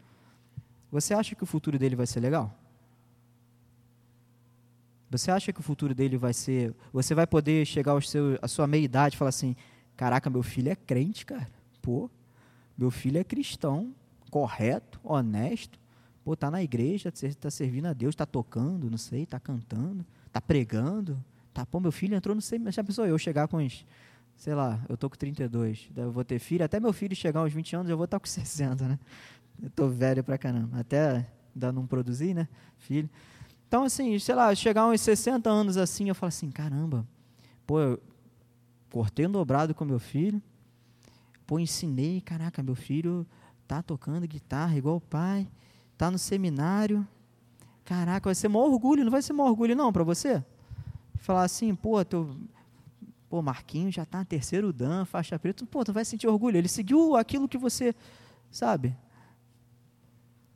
[0.91, 2.53] você acha que o futuro dele vai ser legal?
[5.09, 6.75] Você acha que o futuro dele vai ser.
[6.91, 9.55] Você vai poder chegar ao seu, à sua meia idade e falar assim:
[9.95, 11.49] caraca, meu filho é crente, cara.
[11.81, 12.09] Pô,
[12.81, 13.93] meu filho é cristão,
[14.31, 15.79] correto, honesto.
[16.23, 20.41] Pô, tá na igreja, tá servindo a Deus, tá tocando, não sei, tá cantando, tá
[20.41, 21.23] pregando.
[21.53, 23.85] Tá, pô, meu filho entrou no sei, já pensou eu chegar com uns,
[24.35, 27.53] sei lá, eu tô com 32, eu vou ter filho, até meu filho chegar aos
[27.53, 28.99] 20 anos, eu vou estar tá com 60, né?
[29.61, 30.79] Eu tô velho pra caramba.
[30.79, 32.47] Até ainda não produzir, né?
[32.79, 33.09] Filho.
[33.67, 37.05] Então, assim, sei lá, chegar uns 60 anos assim, eu falo assim, caramba,
[37.67, 38.01] pô, eu
[38.89, 40.41] cortei um dobrado com meu filho,
[41.51, 43.27] pô, ensinei, caraca, meu filho
[43.67, 45.45] tá tocando guitarra igual o pai,
[45.97, 47.05] tá no seminário,
[47.83, 50.41] caraca, vai ser maior orgulho, não vai ser maior orgulho não para você?
[51.15, 52.33] Falar assim, pô, teu,
[53.27, 56.69] pô, Marquinhos já tá no terceiro dan, faixa preta, pô, tu vai sentir orgulho, ele
[56.69, 57.93] seguiu aquilo que você,
[58.49, 58.95] sabe?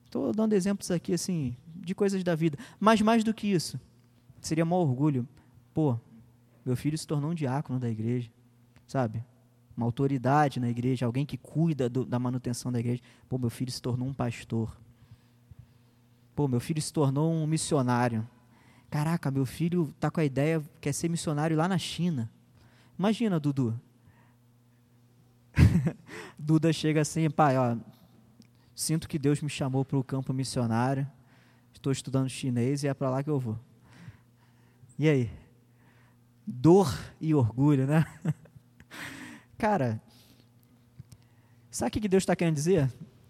[0.06, 2.58] Estou dando exemplos aqui, assim, de coisas da vida.
[2.80, 3.78] Mas mais do que isso,
[4.39, 5.28] seria maior orgulho.
[5.74, 6.00] Pô,
[6.66, 8.32] meu filho se tornou um diácono da igreja,
[8.88, 9.22] sabe?
[9.76, 13.02] Uma autoridade na igreja, alguém que cuida do, da manutenção da igreja.
[13.28, 14.76] Pô, meu filho se tornou um pastor.
[16.36, 18.28] Pô, meu filho se tornou um missionário.
[18.90, 22.32] Caraca, meu filho tá com a ideia, quer ser missionário lá na China.
[22.98, 23.78] Imagina, Dudu.
[26.40, 27.76] Duda chega assim, pai, ó,
[28.74, 31.08] sinto que Deus me chamou para o campo missionário,
[31.74, 33.60] estou estudando chinês e é para lá que eu vou.
[34.98, 35.30] E aí?
[36.48, 38.06] Dor e orgulho, né?
[39.66, 39.99] Cara,
[41.72, 42.82] sabe o que Deus está querendo dizer?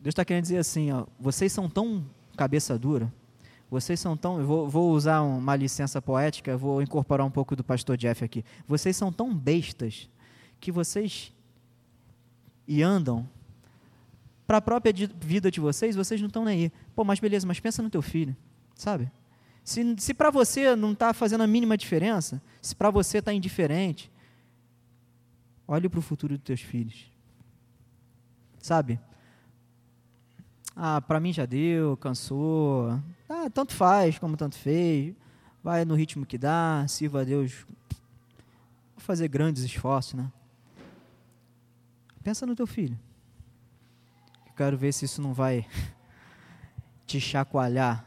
[0.01, 2.05] Deus está querendo dizer assim, ó, vocês são tão
[2.35, 3.09] cabeça dura,
[3.71, 4.41] vocês são tão.
[4.41, 8.43] Eu vou, vou usar uma licença poética, vou incorporar um pouco do pastor Jeff aqui.
[8.67, 10.09] Vocês são tão bestas
[10.59, 11.31] que vocês.
[12.67, 13.25] e andam.
[14.45, 16.71] Para a própria vida de vocês, vocês não estão nem aí.
[16.93, 18.35] Pô, mas beleza, mas pensa no teu filho,
[18.75, 19.09] sabe?
[19.63, 24.11] Se, se para você não está fazendo a mínima diferença, se para você está indiferente,
[25.67, 27.11] olhe para o futuro dos teus filhos.
[28.59, 28.99] Sabe?
[30.75, 32.99] Ah, para mim já deu, cansou.
[33.29, 35.15] Ah, tanto faz como tanto fez.
[35.63, 37.65] Vai no ritmo que dá, sirva a Deus.
[38.95, 40.31] Vou fazer grandes esforços, né?
[42.23, 42.99] Pensa no teu filho.
[44.47, 45.67] Eu quero ver se isso não vai
[47.05, 48.05] te chacoalhar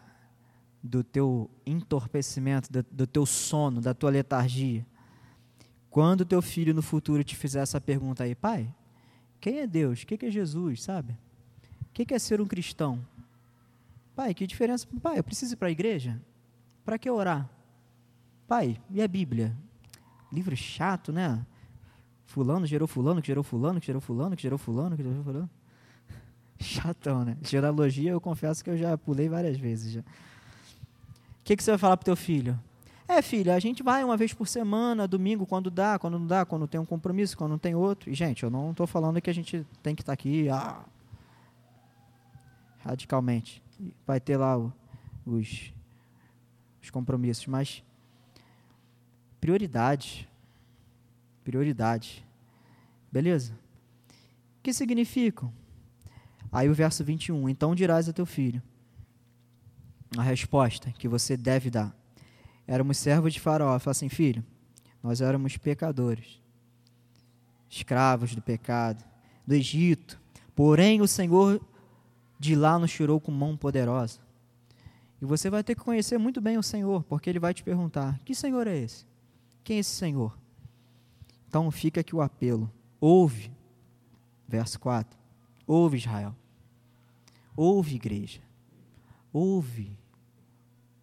[0.82, 4.86] do teu entorpecimento, do, do teu sono, da tua letargia.
[5.90, 8.72] Quando teu filho no futuro te fizer essa pergunta aí, pai,
[9.40, 10.02] quem é Deus?
[10.02, 11.12] O que é Jesus, sabe?
[11.82, 13.00] O que é ser um cristão?
[14.14, 14.86] Pai, que diferença?
[15.00, 16.20] Pai, eu preciso ir para a igreja?
[16.84, 17.48] Para que orar?
[18.46, 19.56] Pai, e a Bíblia?
[20.32, 21.44] Livro chato, né?
[22.26, 25.50] Fulano gerou fulano, que gerou fulano, que gerou fulano, que gerou fulano, que gerou fulano.
[26.60, 27.36] Chatão, né?
[27.42, 29.96] Genealogia, eu confesso que eu já pulei várias vezes.
[29.96, 30.04] O
[31.44, 32.58] que, que você vai falar pro teu filho?
[33.08, 36.44] É, filho, a gente vai uma vez por semana, domingo, quando dá, quando não dá,
[36.44, 38.10] quando tem um compromisso, quando não tem outro.
[38.10, 40.84] E, gente, eu não estou falando que a gente tem que estar tá aqui, ah,
[42.80, 43.62] radicalmente.
[44.06, 44.70] Vai ter lá o,
[45.24, 45.72] os,
[46.82, 47.82] os compromissos, mas
[49.40, 50.28] prioridade.
[51.42, 52.26] Prioridade.
[53.10, 53.54] Beleza?
[54.58, 55.50] O que significam?
[56.52, 57.48] Aí o verso 21.
[57.48, 58.62] Então dirás a teu filho.
[60.14, 61.97] A resposta que você deve dar.
[62.68, 63.78] Éramos servos de Faraó.
[63.78, 64.44] Fala assim, filho,
[65.02, 66.38] nós éramos pecadores,
[67.70, 69.02] escravos do pecado,
[69.46, 70.20] do Egito.
[70.54, 71.60] Porém, o Senhor
[72.38, 74.20] de lá nos tirou com mão poderosa.
[75.20, 78.18] E você vai ter que conhecer muito bem o Senhor, porque ele vai te perguntar:
[78.20, 79.06] que Senhor é esse?
[79.64, 80.38] Quem é esse Senhor?
[81.48, 82.70] Então fica aqui o apelo.
[83.00, 83.50] Ouve,
[84.46, 85.18] verso 4.
[85.66, 86.36] Ouve, Israel.
[87.56, 88.40] Ouve, igreja.
[89.32, 89.96] Ouve.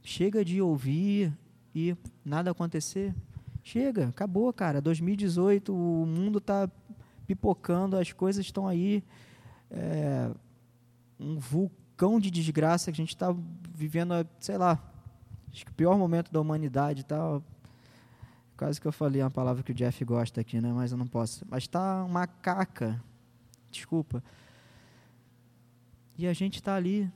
[0.04, 1.34] Chega de ouvir
[1.76, 3.14] e nada acontecer.
[3.62, 4.82] Chega, acabou, cara.
[4.82, 6.70] 2018, o mundo está
[7.28, 9.04] pipocando, as coisas estão aí.
[9.70, 10.32] É,
[11.20, 13.36] um vulcão de desgraça que a gente está
[13.74, 14.80] vivendo, sei lá,
[15.52, 17.44] acho que o pior momento da humanidade tal.
[18.56, 20.72] Quase que eu falei uma palavra que o Jeff gosta aqui, né?
[20.72, 21.46] Mas eu não posso.
[21.50, 23.04] Mas está uma caca.
[23.70, 24.24] Desculpa.
[26.18, 27.12] E a gente está ali,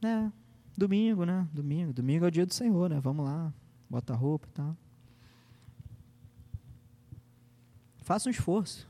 [0.00, 0.32] né?
[0.76, 1.48] Domingo, né?
[1.52, 1.92] Domingo.
[1.92, 3.00] Domingo é o dia do Senhor, né?
[3.00, 3.52] Vamos lá,
[3.88, 4.76] bota a roupa e tal.
[7.98, 8.88] Faça um esforço.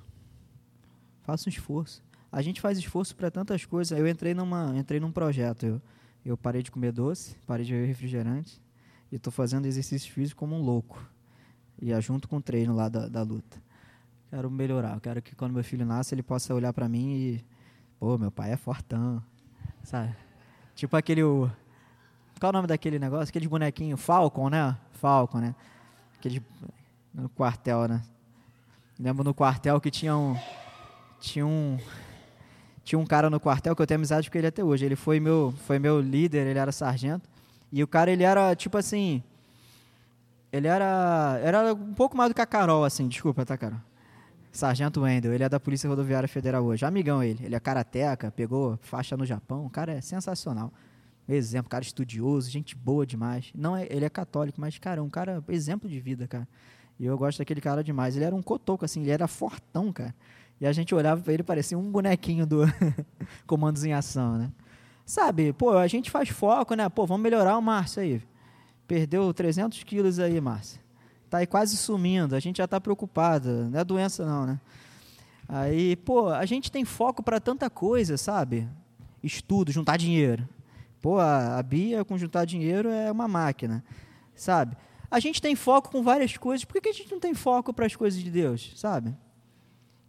[1.22, 2.02] Faça um esforço
[2.32, 3.96] a gente faz esforço para tantas coisas.
[3.96, 5.66] Eu entrei numa, entrei num projeto.
[5.66, 5.82] Eu,
[6.24, 8.58] eu parei de comer doce, parei de beber refrigerante
[9.12, 11.06] e estou fazendo exercício físico como um louco.
[11.80, 13.62] E é junto com o treino lá da, da luta.
[14.30, 14.98] Quero melhorar.
[15.00, 17.44] Quero que quando meu filho nasce ele possa olhar para mim e,
[18.00, 19.22] pô, meu pai é fortão,
[19.82, 20.16] sabe?
[20.74, 21.22] Tipo aquele
[22.42, 23.28] qual é o nome daquele negócio?
[23.28, 24.76] Aquele bonequinho Falcon, né?
[24.94, 25.54] Falcon, né?
[26.18, 26.42] Aquele
[27.14, 28.02] no quartel, né?
[28.98, 30.36] Lembro no quartel que tinha um
[31.20, 31.78] tinha um
[32.82, 34.84] tinha um cara no quartel que eu tenho amizade com ele até hoje.
[34.84, 37.30] Ele foi meu, foi meu líder, ele era sargento.
[37.70, 39.22] E o cara, ele era, tipo assim...
[40.52, 43.06] Ele era, era um pouco mais do que a Carol, assim.
[43.06, 43.78] Desculpa, tá, Carol?
[44.50, 45.32] Sargento Wendel.
[45.32, 46.84] Ele é da Polícia Rodoviária Federal hoje.
[46.84, 47.44] Amigão ele.
[47.44, 49.64] Ele é karateca, pegou faixa no Japão.
[49.64, 50.72] O cara é sensacional.
[51.34, 53.50] Exemplo, cara estudioso, gente boa demais.
[53.54, 56.46] Não é, ele é católico, mas, cara, é um cara exemplo de vida, cara.
[56.98, 58.16] E eu gosto daquele cara demais.
[58.16, 60.14] Ele era um cotoco, assim, ele era fortão, cara.
[60.60, 62.60] E a gente olhava para ele parecia um bonequinho do
[63.46, 64.52] Comandos em Ação, né?
[65.04, 66.88] Sabe, pô, a gente faz foco, né?
[66.88, 68.22] Pô, vamos melhorar o Márcio aí.
[68.86, 70.80] Perdeu 300 quilos aí, Márcio.
[71.28, 73.70] Tá aí quase sumindo, a gente já está preocupado.
[73.70, 74.60] Não é doença não, né?
[75.48, 78.68] Aí, pô, a gente tem foco para tanta coisa, sabe?
[79.22, 80.48] Estudo, juntar dinheiro.
[81.02, 83.84] Pô, a, a Bia com juntar dinheiro é uma máquina,
[84.34, 84.76] sabe?
[85.10, 87.84] A gente tem foco com várias coisas, por que a gente não tem foco para
[87.84, 89.14] as coisas de Deus, sabe?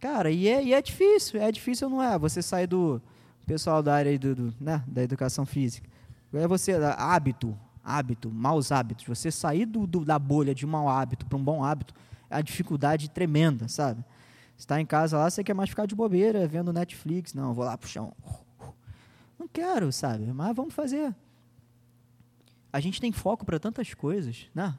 [0.00, 2.18] Cara, e é, e é difícil, é difícil não é?
[2.18, 3.02] Você sair do
[3.44, 5.88] pessoal da área do, do né, da educação física.
[6.32, 9.04] É você, hábito, hábito, maus hábitos.
[9.04, 11.92] Você sair do, do da bolha de um mau hábito para um bom hábito
[12.30, 14.04] é uma dificuldade tremenda, sabe?
[14.56, 17.34] está em casa lá, você quer mais ficar de bobeira, vendo Netflix.
[17.34, 18.12] Não, vou lá pro chão.
[19.54, 20.32] Quero, sabe?
[20.32, 21.14] Mas vamos fazer.
[22.72, 24.76] A gente tem foco para tantas coisas, né?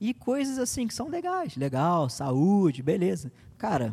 [0.00, 1.56] E coisas assim que são legais.
[1.56, 3.32] Legal, saúde, beleza.
[3.58, 3.92] Cara,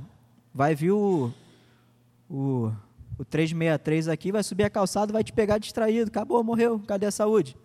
[0.54, 1.34] vai vir o,
[2.30, 2.72] o,
[3.18, 6.10] o 363 aqui, vai subir a calçada, vai te pegar distraído.
[6.10, 6.80] Acabou, morreu.
[6.88, 7.58] Cadê a saúde?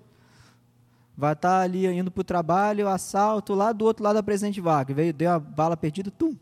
[1.14, 4.59] Vai estar tá ali indo para o trabalho, assalto, lá do outro lado da Presidente
[4.59, 4.95] Vaga.
[4.95, 6.35] Veio, deu a bala perdida, tum.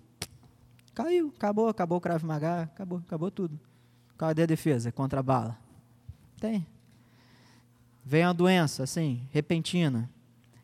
[0.95, 3.59] Caiu, acabou, acabou o Krav Maga, acabou, acabou tudo.
[4.16, 5.70] Cadê a defesa contra a bala?
[6.41, 6.66] Tem.
[8.05, 10.11] Vem uma doença, assim, repentina.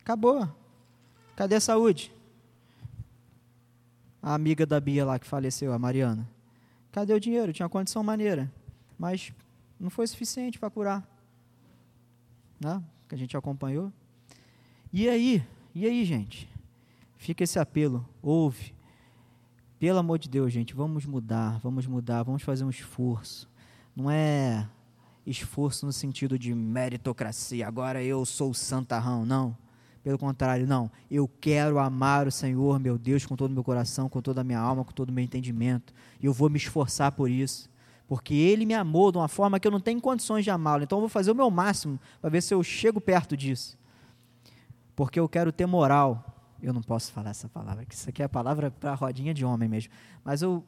[0.01, 0.49] Acabou.
[1.37, 2.11] Cadê a saúde?
[4.23, 6.27] A amiga da Bia lá que faleceu, a Mariana.
[6.91, 7.53] Cadê o dinheiro?
[7.53, 8.51] Tinha condição maneira.
[8.99, 9.33] Mas
[9.79, 11.07] não foi suficiente para curar.
[12.59, 12.83] Né?
[13.07, 13.93] Que a gente acompanhou.
[14.91, 15.47] E aí?
[15.75, 16.49] E aí, gente?
[17.19, 18.09] Fica esse apelo.
[18.23, 18.75] Ouve.
[19.79, 23.47] Pelo amor de Deus, gente, vamos mudar, vamos mudar, vamos fazer um esforço.
[23.95, 24.67] Não é
[25.27, 29.57] esforço no sentido de meritocracia, agora eu sou santarrão, não.
[30.07, 30.89] Pelo contrário, não.
[31.11, 34.45] Eu quero amar o Senhor, meu Deus, com todo o meu coração, com toda a
[34.45, 35.93] minha alma, com todo o meu entendimento.
[36.21, 37.69] E eu vou me esforçar por isso.
[38.07, 40.85] Porque Ele me amou de uma forma que eu não tenho condições de amá-lo.
[40.85, 43.77] Então eu vou fazer o meu máximo para ver se eu chego perto disso.
[44.95, 46.25] Porque eu quero ter moral.
[46.63, 49.45] Eu não posso falar essa palavra, que isso aqui é a palavra para rodinha de
[49.45, 49.93] homem mesmo.
[50.25, 50.63] Mas eu,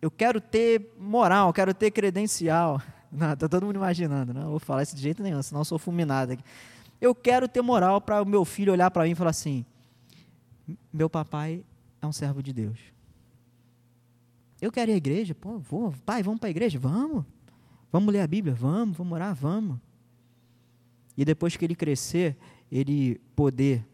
[0.00, 2.80] eu quero ter moral, quero ter credencial.
[3.14, 5.78] Não, está todo mundo imaginando, não vou falar isso de jeito nenhum, senão eu sou
[5.78, 6.42] fulminado aqui.
[7.00, 9.64] Eu quero ter moral para o meu filho olhar para mim e falar assim:
[10.92, 11.64] meu papai
[12.02, 12.78] é um servo de Deus.
[14.60, 16.78] Eu quero ir à igreja, pô, vou, pai, vamos para a igreja?
[16.78, 17.24] Vamos.
[17.92, 18.54] Vamos ler a Bíblia?
[18.54, 19.34] Vamos, vamos orar?
[19.34, 19.78] Vamos.
[21.16, 22.36] E depois que ele crescer,
[22.70, 23.86] ele poder,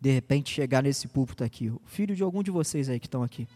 [0.00, 1.70] de repente, chegar nesse púlpito aqui.
[1.70, 3.48] O filho de algum de vocês aí que estão aqui.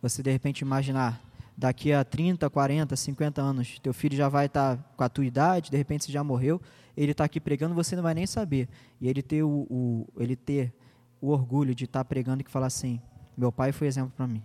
[0.00, 1.20] Você, de repente, imaginar,
[1.56, 5.24] daqui a 30, 40, 50 anos, teu filho já vai estar tá com a tua
[5.24, 6.60] idade, de repente você já morreu,
[6.96, 8.68] ele está aqui pregando, você não vai nem saber.
[9.00, 10.74] E ele ter o, o ele ter
[11.20, 13.00] o orgulho de estar tá pregando e falar assim:
[13.36, 14.42] meu pai foi exemplo para mim.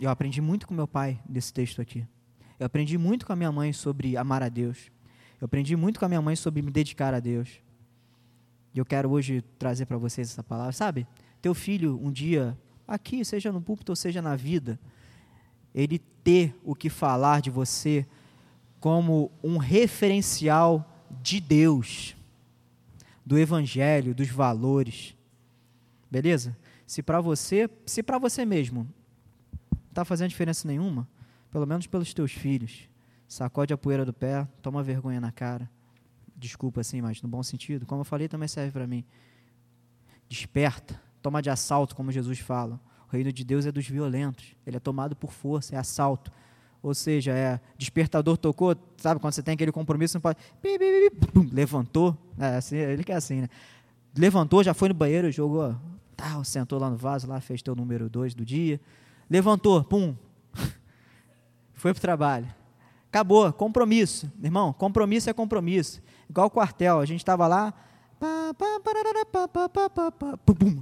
[0.00, 2.06] Eu aprendi muito com meu pai desse texto aqui.
[2.58, 4.90] Eu aprendi muito com a minha mãe sobre amar a Deus.
[5.40, 7.60] Eu aprendi muito com a minha mãe sobre me dedicar a Deus.
[8.74, 10.72] E eu quero hoje trazer para vocês essa palavra.
[10.72, 11.06] Sabe,
[11.40, 14.78] teu filho um dia, aqui, seja no púlpito ou seja na vida,
[15.80, 18.04] ele ter o que falar de você
[18.80, 22.16] como um referencial de Deus,
[23.24, 25.16] do Evangelho, dos valores.
[26.10, 26.56] Beleza?
[26.86, 28.92] Se para você, se para você mesmo
[29.88, 31.08] está fazendo diferença nenhuma,
[31.50, 32.88] pelo menos pelos teus filhos,
[33.28, 35.70] sacode a poeira do pé, toma vergonha na cara.
[36.36, 37.86] Desculpa assim, mas no bom sentido.
[37.86, 39.04] Como eu falei, também serve para mim.
[40.28, 42.80] Desperta, toma de assalto, como Jesus fala.
[43.08, 44.54] O reino de Deus é dos violentos.
[44.66, 46.30] Ele é tomado por força, é assalto.
[46.82, 50.38] Ou seja, é despertador tocou, sabe quando você tem aquele compromisso, não pode.
[51.52, 53.48] levantou, é, assim, ele quer assim, né?
[54.16, 55.74] Levantou, já foi no banheiro, jogou,
[56.16, 58.80] tal, sentou lá no vaso, lá fez teu número 2 do dia.
[59.28, 60.14] Levantou, pum.
[61.74, 62.46] foi pro trabalho.
[63.08, 64.30] Acabou, compromisso.
[64.42, 66.00] Irmão, compromisso é compromisso.
[66.28, 67.72] Igual o quartel, a gente estava lá,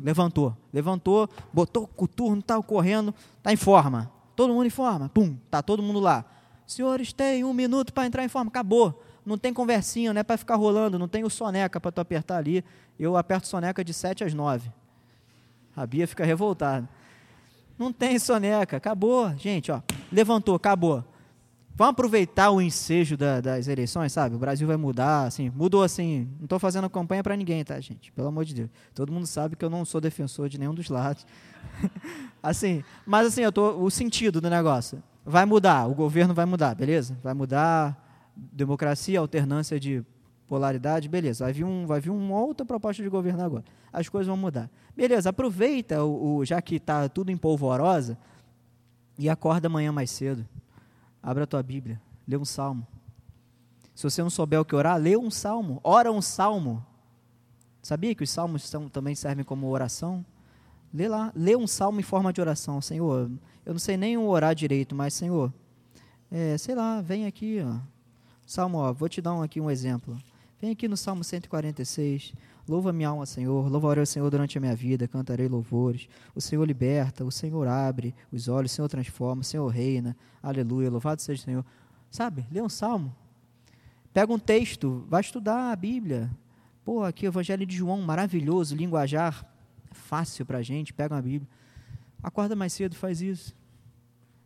[0.03, 4.11] levantou, levantou, botou o coturno, tal, correndo, tá em forma.
[4.35, 5.09] Todo mundo em forma.
[5.09, 6.25] Pum, tá todo mundo lá.
[6.67, 8.49] Senhores, tem um minuto para entrar em forma.
[8.49, 9.03] Acabou.
[9.25, 12.37] Não tem conversinha, não é para ficar rolando, não tem o soneca para tu apertar
[12.37, 12.65] ali.
[12.99, 14.71] Eu aperto soneca de 7 às 9.
[15.75, 16.89] A Bia fica revoltada.
[17.79, 19.35] Não tem soneca, acabou.
[19.37, 19.83] Gente, ó,
[20.13, 21.05] levantou, acabou.
[21.77, 24.35] Vamos aproveitar o ensejo da, das eleições, sabe?
[24.35, 26.27] O Brasil vai mudar, assim, mudou assim.
[26.39, 28.11] Não estou fazendo campanha para ninguém, tá, gente?
[28.13, 28.71] Pelo amor de Deus.
[28.95, 31.27] Todo mundo sabe que eu não sou defensor de nenhum dos lados.
[32.43, 35.03] assim, mas assim, eu tô o sentido do negócio.
[35.23, 37.19] Vai mudar, o governo vai mudar, beleza?
[37.23, 37.95] Vai mudar
[38.35, 40.03] democracia, alternância de
[40.49, 41.45] polaridade, beleza.
[41.45, 43.65] Vai vir, um, vai vir uma outra proposta de governo agora.
[43.93, 44.71] As coisas vão mudar.
[44.97, 48.17] Beleza, aproveita, o, o já que está tudo em polvorosa,
[49.19, 50.47] e acorda amanhã mais cedo.
[51.27, 52.87] Abra a tua Bíblia, lê um salmo.
[53.97, 56.87] Se você não souber o que orar, lê um salmo, ora um salmo.
[57.83, 60.25] Sabia que os salmos são, também servem como oração?
[60.95, 62.81] Lê lá, lê um salmo em forma de oração.
[62.81, 63.29] Senhor,
[63.65, 65.53] eu não sei nem orar direito, mas Senhor,
[66.31, 67.77] é, sei lá, vem aqui, ó.
[68.47, 70.17] Salmo, ó, vou te dar um, aqui um exemplo.
[70.61, 72.35] Vem aqui no Salmo 146.
[72.69, 73.71] Louva minha alma, Senhor.
[73.71, 75.07] Louvarei o Senhor durante a minha vida.
[75.07, 76.09] Cantarei louvores.
[76.35, 80.17] O Senhor liberta, o Senhor abre os olhos, o Senhor transforma, o Senhor reina.
[80.43, 80.91] Aleluia.
[80.91, 81.65] Louvado seja o Senhor.
[82.11, 82.47] Sabe?
[82.51, 83.15] Lê um salmo.
[84.13, 86.31] Pega um texto, vai estudar a Bíblia.
[86.85, 89.45] Pô, aqui o Evangelho de João, maravilhoso, linguajar
[89.93, 90.93] fácil para a gente.
[90.93, 91.49] Pega uma Bíblia.
[92.23, 93.55] Acorda mais cedo, faz isso.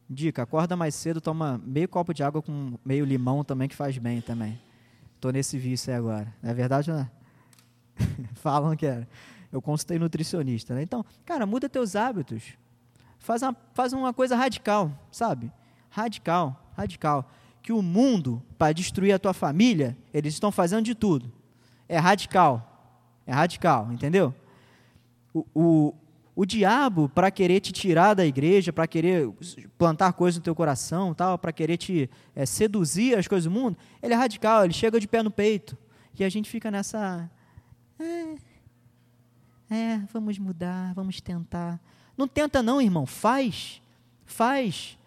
[0.09, 3.97] Dica, acorda mais cedo, toma meio copo de água com meio limão também, que faz
[3.97, 4.61] bem também.
[5.15, 6.35] Estou nesse vício aí agora.
[6.43, 7.09] Não é verdade, né?
[8.35, 9.09] Falam que era.
[9.53, 10.83] Eu consultei nutricionista, né?
[10.83, 12.55] Então, cara, muda teus hábitos.
[13.19, 15.53] Faz uma, faz uma coisa radical, sabe?
[15.91, 17.29] Radical, radical.
[17.63, 21.31] Que o mundo, para destruir a tua família, eles estão fazendo de tudo.
[21.89, 22.67] É radical.
[23.27, 24.35] É radical, entendeu?
[25.35, 25.95] O, o,
[26.35, 29.29] o diabo, para querer te tirar da igreja, para querer
[29.77, 33.77] plantar coisas no teu coração, tal, para querer te é, seduzir as coisas do mundo,
[34.03, 35.77] ele é radical, ele chega de pé no peito.
[36.19, 37.31] E a gente fica nessa.
[38.01, 38.37] É,
[39.75, 41.79] é, vamos mudar, vamos tentar.
[42.17, 43.83] Não tenta, não, irmão, faz.
[44.25, 44.99] Faz.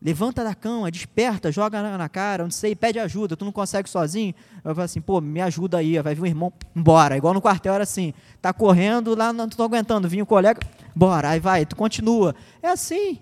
[0.00, 4.34] Levanta da cama, desperta, joga na, cara, não sei, pede ajuda, tu não consegue sozinho.
[4.64, 7.16] Eu falo assim, pô, me ajuda aí, vai vir um irmão, embora.
[7.16, 10.60] Igual no quartel era assim, tá correndo lá, não tô aguentando, vinha um colega,
[10.94, 12.34] bora, aí vai, tu continua.
[12.62, 13.20] É assim.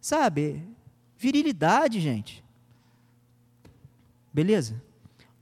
[0.00, 0.62] Sabe?
[1.18, 2.44] Virilidade, gente.
[4.32, 4.80] Beleza?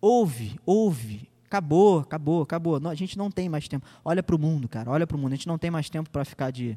[0.01, 1.29] Ouve, ouve.
[1.55, 2.81] Acabou, acabou, acabou.
[2.81, 3.87] Não, a gente não tem mais tempo.
[4.05, 5.35] Olha para o mundo, cara, olha para o mundo.
[5.35, 6.77] A gente não tem mais tempo para ficar de.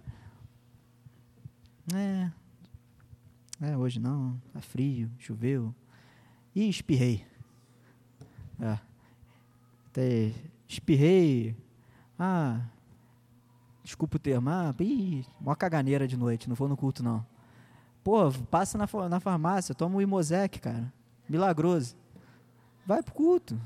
[1.96, 2.30] É,
[3.60, 5.74] é, hoje não, tá frio, choveu.
[6.54, 7.26] E espirrei.
[8.60, 8.78] É.
[9.88, 10.32] Até
[10.68, 11.58] espirrei.
[12.20, 12.62] Ah,
[13.84, 14.48] desculpa o termo.
[14.52, 17.26] Ah, ih, mó caganeira de noite, não vou no culto não.
[18.04, 20.94] Pô, passa na, na farmácia, toma o Imosec, cara.
[21.28, 21.96] Milagroso.
[22.86, 23.60] Vai pro culto.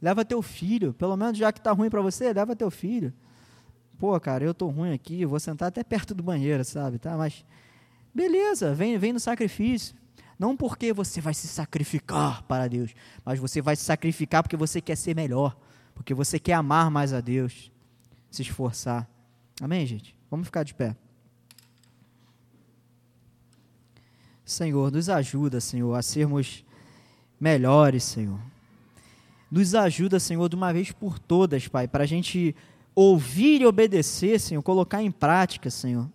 [0.00, 0.92] Leva teu filho.
[0.94, 3.12] Pelo menos já que tá ruim para você, leva teu filho.
[3.98, 6.98] Pô, cara, eu tô ruim aqui, vou sentar até perto do banheiro, sabe?
[6.98, 7.44] Tá, mas
[8.14, 9.94] Beleza, vem, vem no sacrifício.
[10.38, 12.94] Não porque você vai se sacrificar para Deus,
[13.24, 15.56] mas você vai se sacrificar porque você quer ser melhor,
[15.94, 17.70] porque você quer amar mais a Deus,
[18.30, 19.08] se esforçar.
[19.60, 20.16] Amém, gente?
[20.30, 20.96] Vamos ficar de pé.
[24.44, 26.64] Senhor, nos ajuda, Senhor, a sermos
[27.38, 28.40] melhores, Senhor.
[29.50, 32.54] Nos ajuda, Senhor, de uma vez por todas, Pai, para a gente
[32.94, 36.08] ouvir e obedecer, Senhor, colocar em prática, Senhor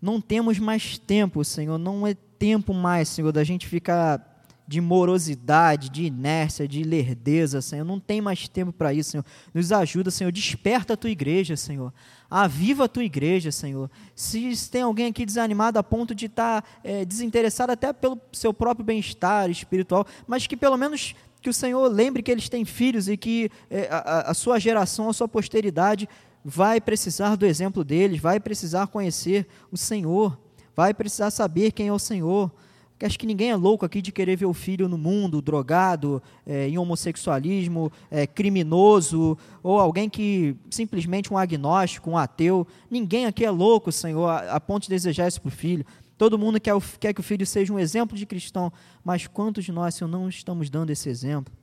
[0.00, 4.24] não temos mais tempo, Senhor, não é tempo mais, Senhor, da gente ficar
[4.66, 7.86] de morosidade, de inércia, de lerdeza, Senhor.
[7.86, 9.24] Não tem mais tempo para isso, Senhor.
[9.54, 10.30] Nos ajuda, Senhor.
[10.30, 11.90] Desperta a tua igreja, Senhor.
[12.28, 13.90] Aviva a tua igreja, Senhor.
[14.14, 18.52] Se tem alguém aqui desanimado a ponto de estar tá, é, desinteressado até pelo seu
[18.52, 23.08] próprio bem-estar espiritual, mas que pelo menos que o Senhor lembre que eles têm filhos
[23.08, 26.08] e que é, a, a sua geração, a sua posteridade
[26.44, 30.38] vai precisar do exemplo deles, vai precisar conhecer o Senhor,
[30.74, 32.50] vai precisar saber quem é o Senhor.
[32.98, 36.20] Porque acho que ninguém é louco aqui de querer ver o filho no mundo, drogado,
[36.44, 42.66] é, em homossexualismo, é, criminoso, ou alguém que simplesmente um agnóstico, um ateu.
[42.90, 45.86] Ninguém aqui é louco, Senhor, a, a ponto de desejar isso para o filho.
[46.18, 48.70] Todo mundo quer, quer que o filho seja um exemplo de cristão,
[49.02, 51.54] mas quantos de nós, Senhor, não estamos dando esse exemplo?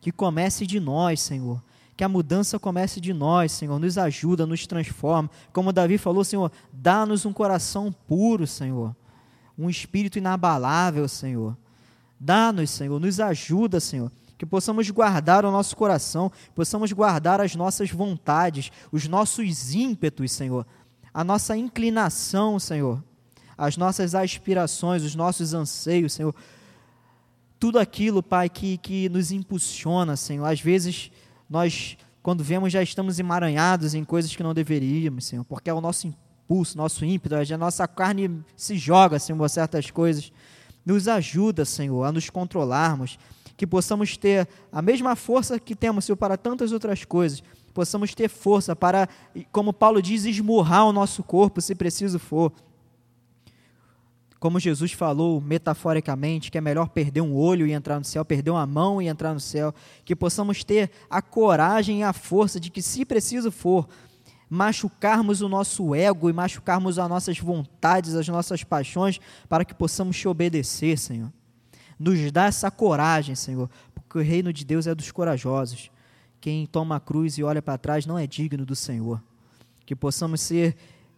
[0.00, 1.62] Que comece de nós, Senhor
[2.00, 3.78] que a mudança comece de nós, Senhor.
[3.78, 5.28] Nos ajuda, nos transforma.
[5.52, 8.96] Como Davi falou, Senhor, dá-nos um coração puro, Senhor.
[9.58, 11.54] Um espírito inabalável, Senhor.
[12.18, 14.10] Dá-nos, Senhor, nos ajuda, Senhor.
[14.38, 20.66] Que possamos guardar o nosso coração, possamos guardar as nossas vontades, os nossos ímpetos, Senhor.
[21.12, 23.04] A nossa inclinação, Senhor.
[23.60, 26.34] As nossas aspirações, os nossos anseios, Senhor.
[27.58, 30.46] Tudo aquilo, Pai, que, que nos impulsiona, Senhor.
[30.46, 31.10] Às vezes
[31.48, 35.80] nós, quando vemos, já estamos emaranhados em coisas que não deveríamos, Senhor, porque é o
[35.82, 40.32] nosso impulso, nosso ímpeto, a nossa carne se joga, Senhor, certas coisas.
[40.82, 43.18] Nos ajuda, Senhor, a nos controlarmos,
[43.58, 47.42] que possamos ter a mesma força que temos, Senhor, para tantas outras coisas,
[47.74, 49.06] possamos ter força para,
[49.52, 52.50] como Paulo diz, esmurrar o nosso corpo, se preciso for,
[54.40, 58.50] como Jesus falou metaforicamente, que é melhor perder um olho e entrar no céu, perder
[58.50, 62.70] uma mão e entrar no céu, que possamos ter a coragem e a força de
[62.70, 63.86] que, se preciso for,
[64.48, 70.16] machucarmos o nosso ego e machucarmos as nossas vontades, as nossas paixões, para que possamos
[70.16, 71.30] te obedecer, Senhor.
[71.98, 75.90] Nos dá essa coragem, Senhor, porque o reino de Deus é dos corajosos.
[76.40, 79.22] Quem toma a cruz e olha para trás não é digno do Senhor.
[79.84, 80.74] Que possamos ser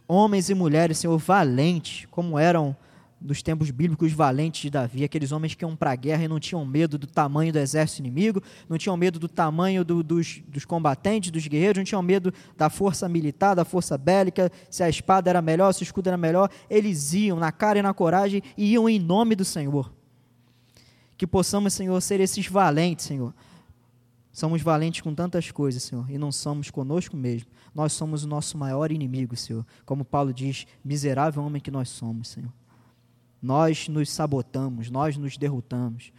[0.08, 2.76] homens e mulheres, Senhor, valentes, como eram
[3.22, 6.40] dos tempos bíblicos valentes de Davi, aqueles homens que iam para a guerra e não
[6.40, 10.64] tinham medo do tamanho do exército inimigo, não tinham medo do tamanho do, dos, dos
[10.64, 15.30] combatentes, dos guerreiros, não tinham medo da força militar, da força bélica, se a espada
[15.30, 18.72] era melhor, se o escudo era melhor, eles iam na cara e na coragem e
[18.72, 19.92] iam em nome do Senhor.
[21.16, 23.32] Que possamos, Senhor, ser esses valentes, Senhor.
[24.32, 27.50] Somos valentes com tantas coisas, Senhor, e não somos conosco mesmo.
[27.74, 29.64] Nós somos o nosso maior inimigo, Senhor.
[29.84, 32.50] Como Paulo diz, miserável homem que nós somos, Senhor.
[33.42, 36.12] Nós nos sabotamos, nós nos derrotamos.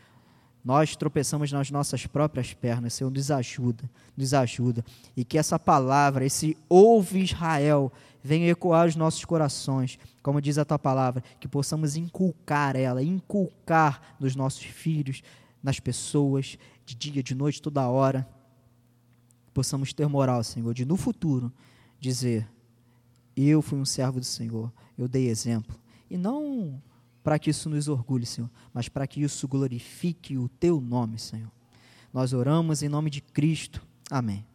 [0.63, 4.83] Nós tropeçamos nas nossas próprias pernas, Senhor, nos ajuda, nos ajuda.
[5.15, 7.91] E que essa palavra, esse ouve Israel,
[8.23, 14.15] venha ecoar os nossos corações, como diz a tua palavra, que possamos inculcar ela, inculcar
[14.19, 15.21] nos nossos filhos,
[15.61, 18.27] nas pessoas, de dia, de noite, toda hora.
[19.53, 21.51] Possamos ter moral, Senhor, de no futuro
[21.99, 22.47] dizer:
[23.35, 25.77] Eu fui um servo do Senhor, eu dei exemplo.
[26.09, 26.81] E não
[27.23, 31.51] para que isso nos orgulhe, Senhor, mas para que isso glorifique o teu nome, Senhor.
[32.13, 33.81] Nós oramos em nome de Cristo.
[34.11, 34.45] Amém.